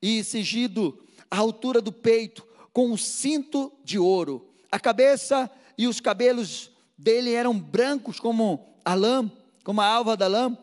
[0.00, 0.98] e cingido
[1.30, 4.48] à altura do peito, com um cinto de ouro.
[4.72, 9.30] A cabeça e os cabelos dele eram brancos como a lã,
[9.62, 10.56] como a alva da lã,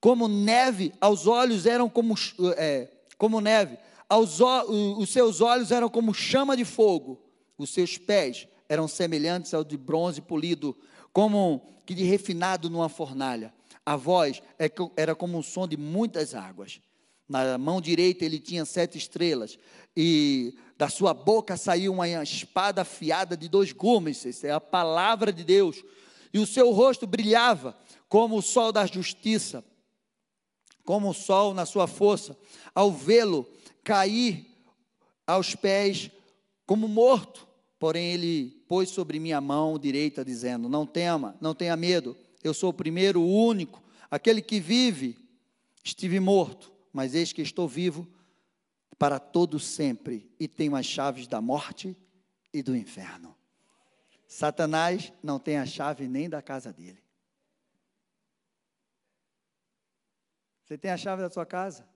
[0.00, 2.14] como neve, aos olhos eram como,
[2.56, 3.76] é, como neve,
[4.08, 7.20] aos, os seus olhos eram como chama de fogo,
[7.58, 10.76] os seus pés eram semelhantes ao de bronze polido,
[11.16, 13.50] como que de refinado numa fornalha.
[13.86, 16.78] A voz é era como um som de muitas águas.
[17.26, 19.58] Na mão direita ele tinha sete estrelas,
[19.96, 25.32] e da sua boca saiu uma espada afiada de dois gumes, essa é a palavra
[25.32, 25.82] de Deus.
[26.34, 27.74] E o seu rosto brilhava
[28.10, 29.64] como o sol da justiça,
[30.84, 32.36] como o sol na sua força.
[32.74, 33.48] Ao vê-lo
[33.82, 34.54] cair
[35.26, 36.10] aos pés
[36.66, 37.45] como morto,
[37.78, 42.70] porém ele pôs sobre minha mão direita, dizendo: Não tema, não tenha medo, eu sou
[42.70, 45.24] o primeiro, o único, aquele que vive.
[45.84, 48.08] Estive morto, mas eis que estou vivo
[48.98, 51.96] para todo sempre e tenho as chaves da morte
[52.52, 53.36] e do inferno.
[54.26, 57.00] Satanás não tem a chave nem da casa dele.
[60.64, 61.88] Você tem a chave da sua casa?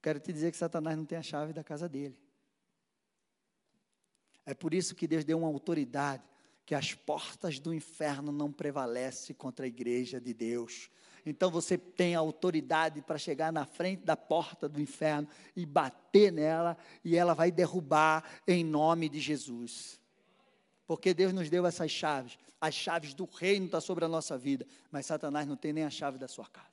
[0.00, 2.18] Quero te dizer que Satanás não tem a chave da casa dele.
[4.44, 6.22] É por isso que Deus deu uma autoridade
[6.70, 10.88] que as portas do inferno não prevalecem contra a igreja de Deus.
[11.26, 15.26] Então você tem autoridade para chegar na frente da porta do inferno
[15.56, 20.00] e bater nela, e ela vai derrubar em nome de Jesus.
[20.86, 22.38] Porque Deus nos deu essas chaves.
[22.60, 25.90] As chaves do reino estão sobre a nossa vida, mas Satanás não tem nem a
[25.90, 26.68] chave da sua casa.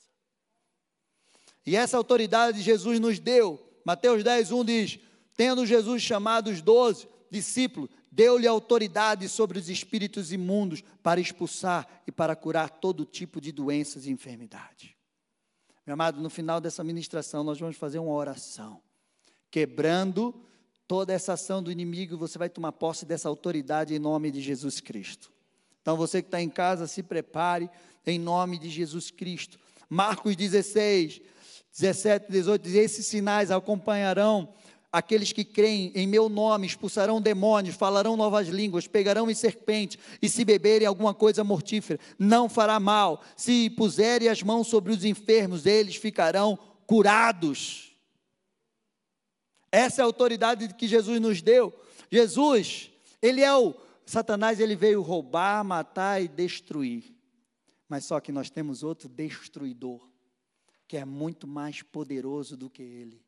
[1.65, 3.59] E essa autoridade Jesus nos deu.
[3.83, 4.99] Mateus 10, 1 diz:
[5.35, 12.11] Tendo Jesus chamado os doze, discípulo, deu-lhe autoridade sobre os espíritos imundos para expulsar e
[12.11, 14.95] para curar todo tipo de doenças e enfermidade.
[15.85, 18.81] Meu amado, no final dessa ministração, nós vamos fazer uma oração,
[19.49, 20.35] quebrando
[20.87, 24.79] toda essa ação do inimigo, você vai tomar posse dessa autoridade em nome de Jesus
[24.79, 25.31] Cristo.
[25.81, 27.69] Então, você que está em casa, se prepare
[28.05, 29.59] em nome de Jesus Cristo.
[29.89, 31.21] Marcos 16,
[31.77, 34.53] 17, 18 diz: Esses sinais acompanharão
[34.97, 40.27] Aqueles que creem em meu nome expulsarão demônios, falarão novas línguas, pegarão em serpentes, e
[40.27, 43.21] se beberem alguma coisa mortífera, não fará mal.
[43.35, 47.95] Se puserem as mãos sobre os enfermos, eles ficarão curados.
[49.71, 51.71] Essa é a autoridade que Jesus nos deu.
[52.11, 52.89] Jesus,
[53.21, 57.15] ele é o Satanás, ele veio roubar, matar e destruir.
[57.87, 60.09] Mas só que nós temos outro destruidor,
[60.87, 63.26] que é muito mais poderoso do que ele.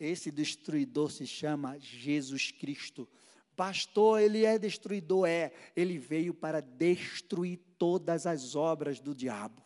[0.00, 3.06] Esse destruidor se chama Jesus Cristo.
[3.54, 5.52] Pastor, ele é destruidor, é.
[5.76, 9.62] Ele veio para destruir todas as obras do diabo.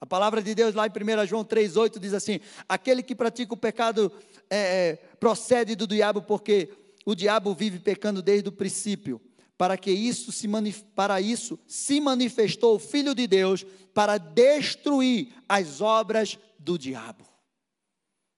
[0.00, 3.56] A palavra de Deus lá em 1 João 3,8 diz assim: aquele que pratica o
[3.56, 4.10] pecado
[4.50, 6.68] é, é, procede do diabo, porque
[7.04, 9.20] o diabo vive pecando desde o princípio.
[9.56, 10.46] Para que isso se
[10.94, 17.35] para isso se manifestou o Filho de Deus para destruir as obras do diabo.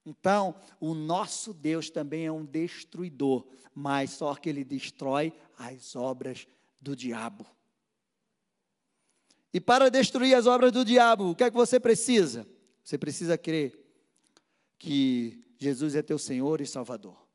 [0.09, 3.45] Então, o nosso Deus também é um destruidor,
[3.75, 6.47] mas só que ele destrói as obras
[6.81, 7.45] do diabo.
[9.53, 12.47] E para destruir as obras do diabo, o que é que você precisa?
[12.83, 13.79] Você precisa crer
[14.79, 17.27] que Jesus é teu Senhor e Salvador.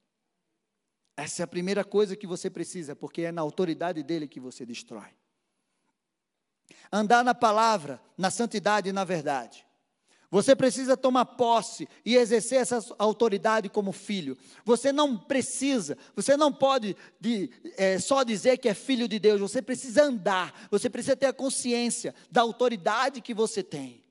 [1.17, 4.67] Essa é a primeira coisa que você precisa, porque é na autoridade dele que você
[4.67, 5.11] destrói.
[6.93, 9.65] Andar na palavra, na santidade e na verdade.
[10.35, 14.37] Você precisa tomar posse e exercer essa autoridade como filho.
[14.65, 19.41] Você não precisa, você não pode de, é, só dizer que é filho de Deus.
[19.41, 24.03] Você precisa andar, você precisa ter a consciência da autoridade que você tem.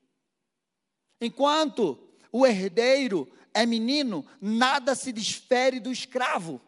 [1.20, 1.98] Enquanto
[2.32, 6.58] o herdeiro é menino, nada se desfere do escravo.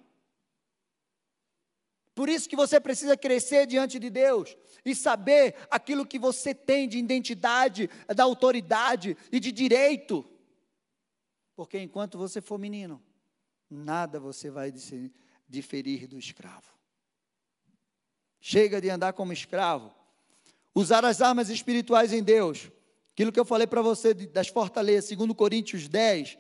[2.17, 6.89] Por isso que você precisa crescer diante de Deus e saber aquilo que você tem
[6.89, 10.25] de identidade, da autoridade e de direito.
[11.55, 13.03] Porque enquanto você for menino,
[13.69, 14.73] nada você vai
[15.47, 16.75] diferir do escravo.
[18.41, 19.93] Chega de andar como escravo.
[20.75, 22.71] Usar as armas espirituais em Deus.
[23.13, 26.39] Aquilo que eu falei para você das fortalezas, segundo Coríntios 10,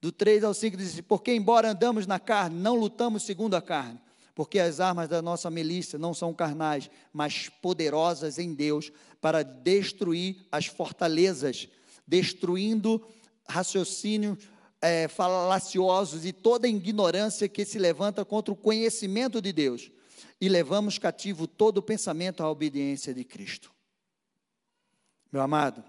[0.00, 3.60] do 3 ao 5, diz assim, porque embora andamos na carne, não lutamos segundo a
[3.60, 4.00] carne
[4.34, 10.46] porque as armas da nossa milícia não são carnais, mas poderosas em Deus para destruir
[10.50, 11.68] as fortalezas,
[12.06, 13.06] destruindo
[13.48, 14.38] raciocínios
[14.80, 19.90] é, falaciosos e toda ignorância que se levanta contra o conhecimento de Deus.
[20.40, 23.72] E levamos cativo todo o pensamento à obediência de Cristo.
[25.32, 25.82] Meu amado,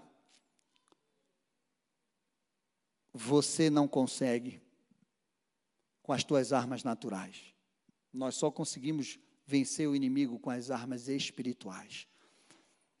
[3.12, 4.62] você não consegue
[6.02, 7.55] com as tuas armas naturais.
[8.16, 12.06] Nós só conseguimos vencer o inimigo com as armas espirituais.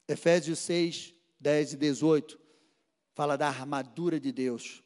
[0.06, 2.38] Efésios 6, 10 e 18
[3.14, 4.82] fala da armadura de Deus.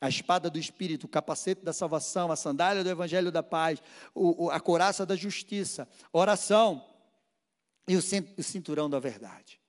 [0.00, 3.82] A espada do Espírito, o capacete da salvação, a sandália do Evangelho da paz,
[4.14, 6.84] o, a coraça da justiça, oração
[7.88, 8.02] e o
[8.42, 9.60] cinturão da verdade.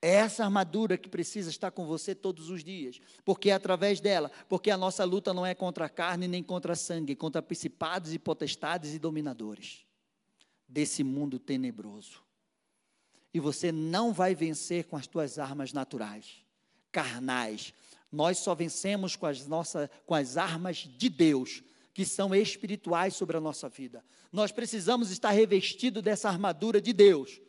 [0.00, 4.30] É essa armadura que precisa estar com você todos os dias, porque é através dela,
[4.48, 8.12] porque a nossa luta não é contra a carne nem contra a sangue, contra principados
[8.14, 9.84] e potestades e dominadores
[10.68, 12.22] desse mundo tenebroso.
[13.34, 16.44] E você não vai vencer com as tuas armas naturais,
[16.92, 17.74] carnais.
[18.10, 23.36] Nós só vencemos com as nossas com as armas de Deus, que são espirituais sobre
[23.36, 24.04] a nossa vida.
[24.30, 27.40] Nós precisamos estar revestido dessa armadura de Deus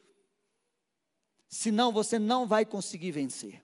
[1.50, 3.62] senão você não vai conseguir vencer.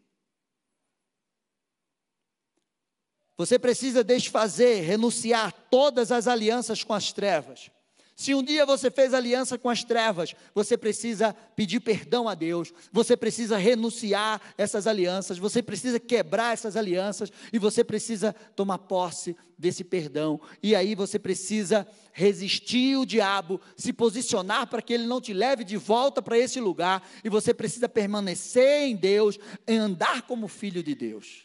[3.38, 7.69] Você precisa desfazer, renunciar todas as alianças com as trevas.
[8.16, 12.72] Se um dia você fez aliança com as trevas, você precisa pedir perdão a Deus,
[12.89, 19.36] você precisa renunciar essas alianças, você precisa quebrar essas alianças e você precisa tomar posse
[19.57, 20.39] desse perdão.
[20.63, 25.66] E aí você precisa resistir o diabo, se posicionar para que ele não te leve
[25.66, 29.38] de volta para esse lugar, e você precisa permanecer em Deus,
[29.68, 31.43] andar como filho de Deus.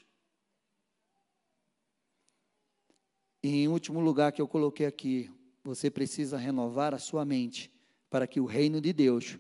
[3.43, 5.29] E em último lugar que eu coloquei aqui,
[5.71, 7.73] você precisa renovar a sua mente
[8.11, 9.39] para que o reino de Deus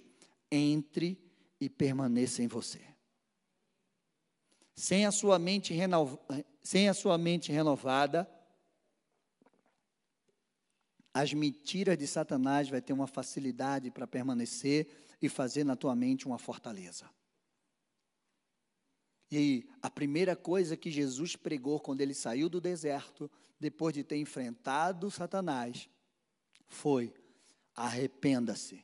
[0.48, 1.20] entre
[1.60, 2.80] e permaneça em você.
[4.76, 6.16] Sem a sua mente, renov...
[6.62, 8.30] Sem a sua mente renovada,
[11.12, 14.86] as mentiras de Satanás vai ter uma facilidade para permanecer
[15.20, 17.10] e fazer na tua mente uma fortaleza.
[19.32, 23.28] E a primeira coisa que Jesus pregou quando ele saiu do deserto,
[23.58, 25.88] depois de ter enfrentado Satanás,
[26.70, 27.12] foi:
[27.74, 28.82] arrependa-se,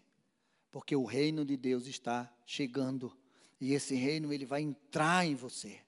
[0.71, 3.17] porque o reino de Deus está chegando
[3.59, 5.81] e esse reino ele vai entrar em você.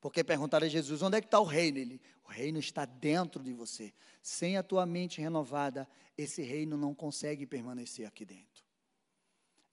[0.00, 1.78] Porque perguntaram a Jesus: onde é que está o reino?
[1.78, 3.92] Ele, o reino está dentro de você.
[4.22, 8.64] Sem a tua mente renovada, esse reino não consegue permanecer aqui dentro.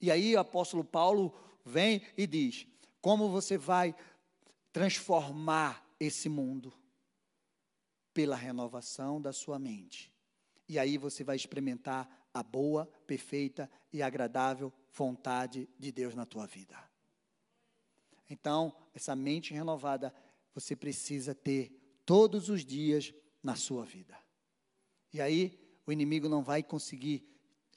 [0.01, 2.65] E aí o apóstolo Paulo vem e diz:
[3.01, 3.93] como você vai
[4.71, 6.73] transformar esse mundo?
[8.13, 10.14] Pela renovação da sua mente.
[10.67, 16.45] E aí você vai experimentar a boa, perfeita e agradável vontade de Deus na tua
[16.45, 16.77] vida.
[18.29, 20.13] Então, essa mente renovada
[20.53, 23.13] você precisa ter todos os dias
[23.43, 24.17] na sua vida.
[25.13, 27.25] E aí, o inimigo não vai conseguir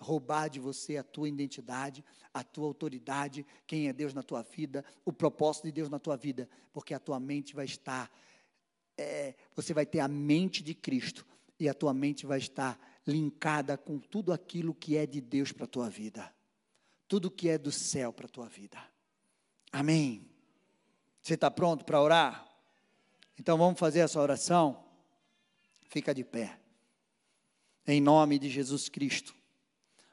[0.01, 4.85] roubar de você a tua identidade, a tua autoridade, quem é Deus na tua vida,
[5.05, 8.11] o propósito de Deus na tua vida, porque a tua mente vai estar,
[8.97, 11.27] é, você vai ter a mente de Cristo
[11.59, 15.65] e a tua mente vai estar linkada com tudo aquilo que é de Deus para
[15.65, 16.33] a tua vida,
[17.07, 18.79] tudo que é do céu para a tua vida.
[19.73, 20.29] Amém.
[21.23, 22.49] Você está pronto para orar?
[23.39, 24.85] Então vamos fazer essa oração?
[25.89, 26.59] Fica de pé.
[27.87, 29.35] Em nome de Jesus Cristo.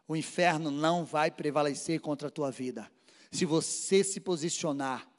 [0.08, 2.90] O inferno não vai prevalecer contra a tua vida.
[3.32, 5.10] Se você se posicionar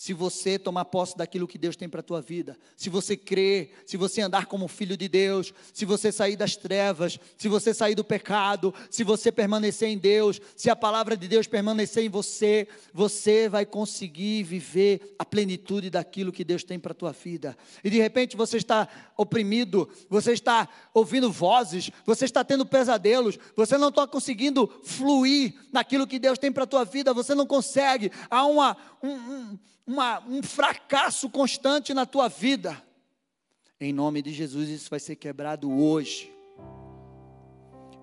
[0.00, 3.72] se você tomar posse daquilo que Deus tem para a tua vida, se você crer,
[3.84, 7.94] se você andar como filho de Deus, se você sair das trevas, se você sair
[7.94, 12.66] do pecado, se você permanecer em Deus, se a palavra de Deus permanecer em você,
[12.94, 17.54] você vai conseguir viver a plenitude daquilo que Deus tem para a tua vida.
[17.84, 18.88] E de repente você está
[19.18, 26.06] oprimido, você está ouvindo vozes, você está tendo pesadelos, você não está conseguindo fluir naquilo
[26.06, 29.58] que Deus tem para a tua vida, você não consegue, há uma, um,
[29.89, 32.80] um uma, um fracasso constante na tua vida.
[33.80, 36.32] Em nome de Jesus, isso vai ser quebrado hoje,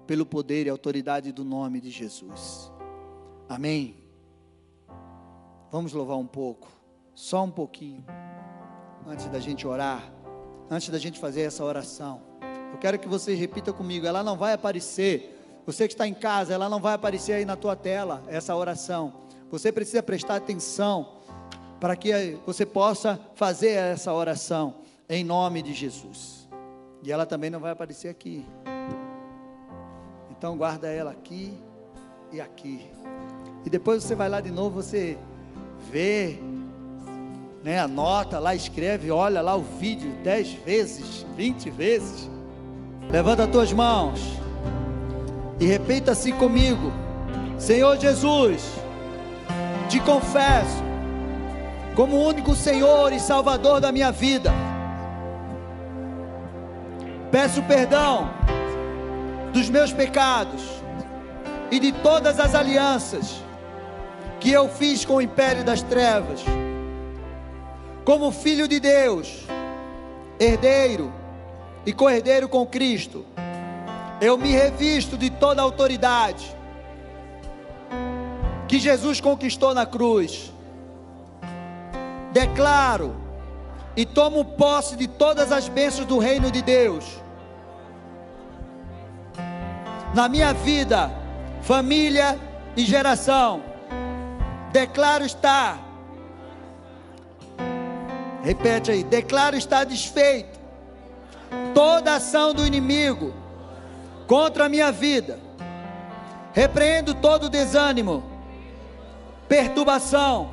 [0.06, 2.70] pelo poder e autoridade do nome de Jesus.
[3.48, 3.96] Amém.
[5.72, 6.68] Vamos louvar um pouco,
[7.16, 8.04] só um pouquinho,
[9.06, 10.12] antes da gente orar,
[10.70, 12.22] antes da gente fazer essa oração.
[12.74, 15.62] Eu quero que você repita comigo, ela não vai aparecer.
[15.66, 19.22] Você que está em casa, ela não vai aparecer aí na tua tela, essa oração.
[19.50, 21.17] Você precisa prestar atenção
[21.80, 24.76] para que você possa fazer essa oração
[25.10, 26.48] em nome de Jesus.
[27.04, 28.46] E ela também não vai aparecer aqui.
[30.32, 31.58] Então guarda ela aqui
[32.32, 32.90] e aqui.
[33.66, 35.18] E depois você vai lá de novo, você
[35.92, 36.40] vê,
[37.64, 42.30] né, anota lá, escreve, olha lá o vídeo dez vezes, vinte vezes.
[43.10, 44.20] Levanta as tuas mãos
[45.60, 46.92] e repita assim comigo:
[47.58, 48.64] Senhor Jesus,
[49.90, 50.87] te confesso
[51.98, 54.54] como único Senhor e Salvador da minha vida.
[57.32, 58.30] Peço perdão
[59.52, 60.62] dos meus pecados
[61.72, 63.42] e de todas as alianças
[64.40, 66.42] que eu fiz com o império das trevas.
[68.06, 69.48] Como filho de Deus,
[70.40, 71.12] herdeiro
[71.84, 73.26] e co-herdeiro com Cristo,
[74.22, 76.56] eu me revisto de toda a autoridade
[78.68, 80.56] que Jesus conquistou na cruz
[82.38, 83.16] declaro
[83.96, 87.04] e tomo posse de todas as bênçãos do reino de Deus.
[90.14, 91.12] Na minha vida,
[91.64, 92.38] família
[92.76, 93.64] e geração,
[94.72, 95.80] declaro estar.
[98.44, 100.60] Repete aí, declaro estar desfeito
[101.74, 103.34] toda ação do inimigo
[104.28, 105.40] contra a minha vida.
[106.54, 108.24] Repreendo todo desânimo,
[109.48, 110.52] perturbação,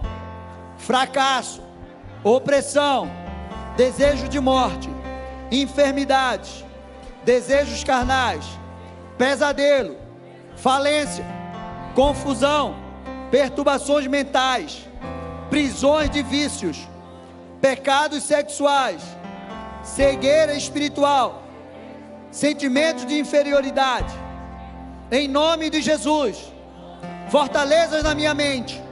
[0.79, 1.64] fracasso,
[2.25, 3.11] opressão,
[3.77, 4.89] desejo de morte,
[5.53, 6.65] enfermidades,
[7.23, 8.45] desejos carnais,
[9.19, 9.97] pesadelo,
[10.57, 11.25] falência,
[11.95, 12.77] confusão,
[13.31, 14.89] perturbações mentais,
[15.51, 16.89] prisões de vícios,
[17.61, 19.03] pecados sexuais,
[19.83, 21.43] cegueira espiritual,
[22.31, 24.13] sentimentos de inferioridade.
[25.11, 26.53] Em nome de Jesus,
[27.29, 28.83] fortalezas na minha mente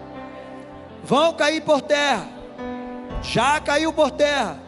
[1.03, 2.42] vão cair por terra
[3.23, 4.59] já caiu por terra.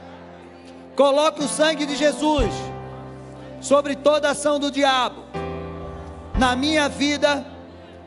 [0.96, 2.52] Coloque o sangue de Jesus
[3.60, 5.24] sobre toda ação do diabo
[6.38, 7.44] na minha vida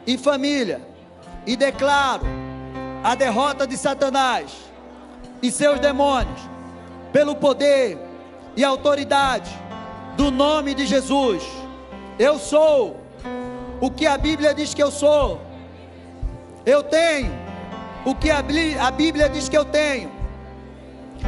[0.05, 0.81] e família
[1.45, 2.25] e declaro
[3.03, 4.51] a derrota de Satanás
[5.41, 6.39] e seus demônios
[7.11, 7.97] pelo poder
[8.55, 9.51] e autoridade
[10.15, 11.43] do nome de Jesus.
[12.17, 12.97] Eu sou
[13.79, 15.41] o que a Bíblia diz que eu sou.
[16.65, 17.31] Eu tenho
[18.05, 20.16] o que a Bíblia diz que eu tenho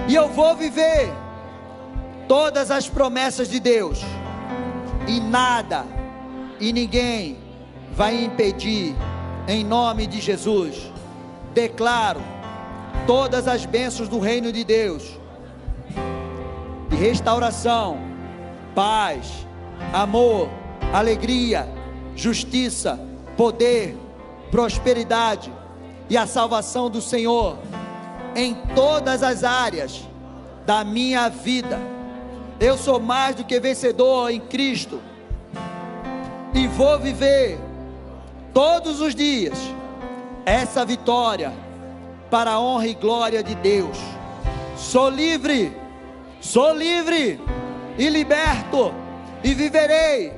[0.07, 1.11] e eu vou viver
[2.27, 4.01] todas as promessas de Deus,
[5.07, 5.85] e nada
[6.59, 7.37] e ninguém
[7.93, 8.95] vai impedir,
[9.47, 10.91] em nome de Jesus.
[11.53, 12.21] Declaro
[13.07, 15.17] todas as bênçãos do reino de Deus,
[16.89, 17.99] de restauração,
[18.75, 19.47] paz,
[19.93, 20.49] amor,
[20.93, 21.67] alegria,
[22.15, 22.99] justiça,
[23.35, 23.97] poder,
[24.51, 25.51] prosperidade
[26.09, 27.57] e a salvação do Senhor
[28.35, 30.07] em todas as áreas
[30.65, 31.79] da minha vida.
[32.59, 35.01] Eu sou mais do que vencedor em Cristo
[36.53, 37.59] e vou viver
[38.53, 39.57] todos os dias
[40.45, 41.53] essa vitória
[42.29, 43.97] para a honra e glória de Deus.
[44.75, 45.75] Sou livre,
[46.41, 47.39] sou livre
[47.97, 48.93] e liberto
[49.43, 50.33] e viverei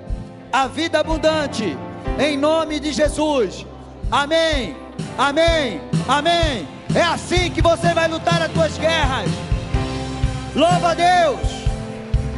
[0.52, 1.78] a vida abundante
[2.20, 3.66] em nome de Jesus.
[4.12, 4.76] Amém.
[5.18, 5.82] Amém.
[6.08, 6.81] Amém.
[6.94, 9.30] É assim que você vai lutar as tuas guerras.
[10.56, 11.62] Louva a Deus.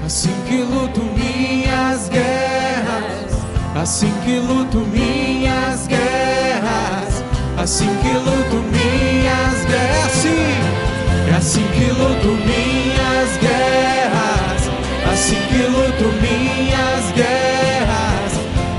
[0.06, 3.32] Assim que luto minhas guerras,
[3.74, 7.24] assim que luto minhas guerras,
[7.58, 14.70] assim que luto minhas guerras, assim, é assim que luto minhas guerras,
[15.14, 18.34] assim que luto minhas guerras,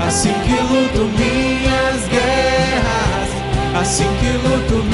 [0.07, 3.29] assim que luto minhas guerras,
[3.81, 4.84] assim que luto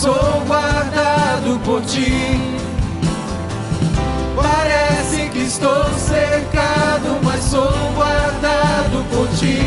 [0.00, 2.40] sou guardado por ti.
[4.34, 9.58] Parece que estou cercado, mas sou guardado por ti.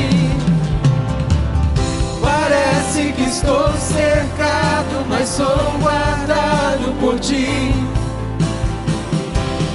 [2.19, 7.71] Parece que estou cercado, mas sou guardado por ti.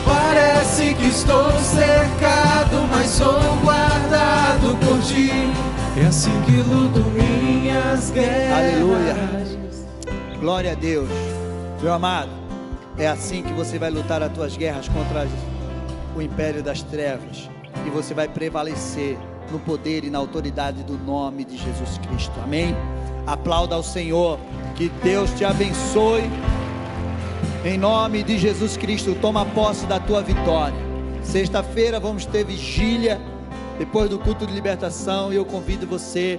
[0.04, 5.30] Parece que estou cercado, mas sou guardado por ti.
[5.96, 8.58] É assim que luto minhas guerras.
[8.58, 9.57] Aleluia.
[10.40, 11.08] Glória a Deus.
[11.82, 12.30] Meu amado,
[12.96, 15.26] é assim que você vai lutar as tuas guerras contra
[16.14, 17.50] o império das trevas.
[17.84, 19.18] E você vai prevalecer
[19.50, 22.32] no poder e na autoridade do nome de Jesus Cristo.
[22.40, 22.72] Amém?
[23.26, 24.38] Aplauda ao Senhor.
[24.76, 26.30] Que Deus te abençoe.
[27.64, 30.78] Em nome de Jesus Cristo, toma posse da tua vitória.
[31.20, 33.20] Sexta-feira vamos ter vigília
[33.76, 36.38] depois do culto de libertação, e eu convido você.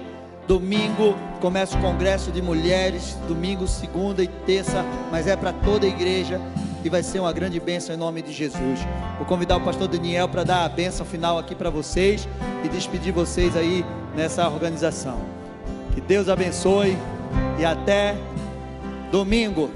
[0.50, 5.88] Domingo começa o congresso de mulheres, domingo, segunda e terça, mas é para toda a
[5.88, 6.40] igreja
[6.82, 8.80] e vai ser uma grande bênção em nome de Jesus.
[9.16, 12.28] Vou convidar o pastor Daniel para dar a bênção final aqui para vocês
[12.64, 13.84] e despedir vocês aí
[14.16, 15.20] nessa organização.
[15.94, 16.98] Que Deus abençoe
[17.56, 18.16] e até
[19.12, 19.70] domingo.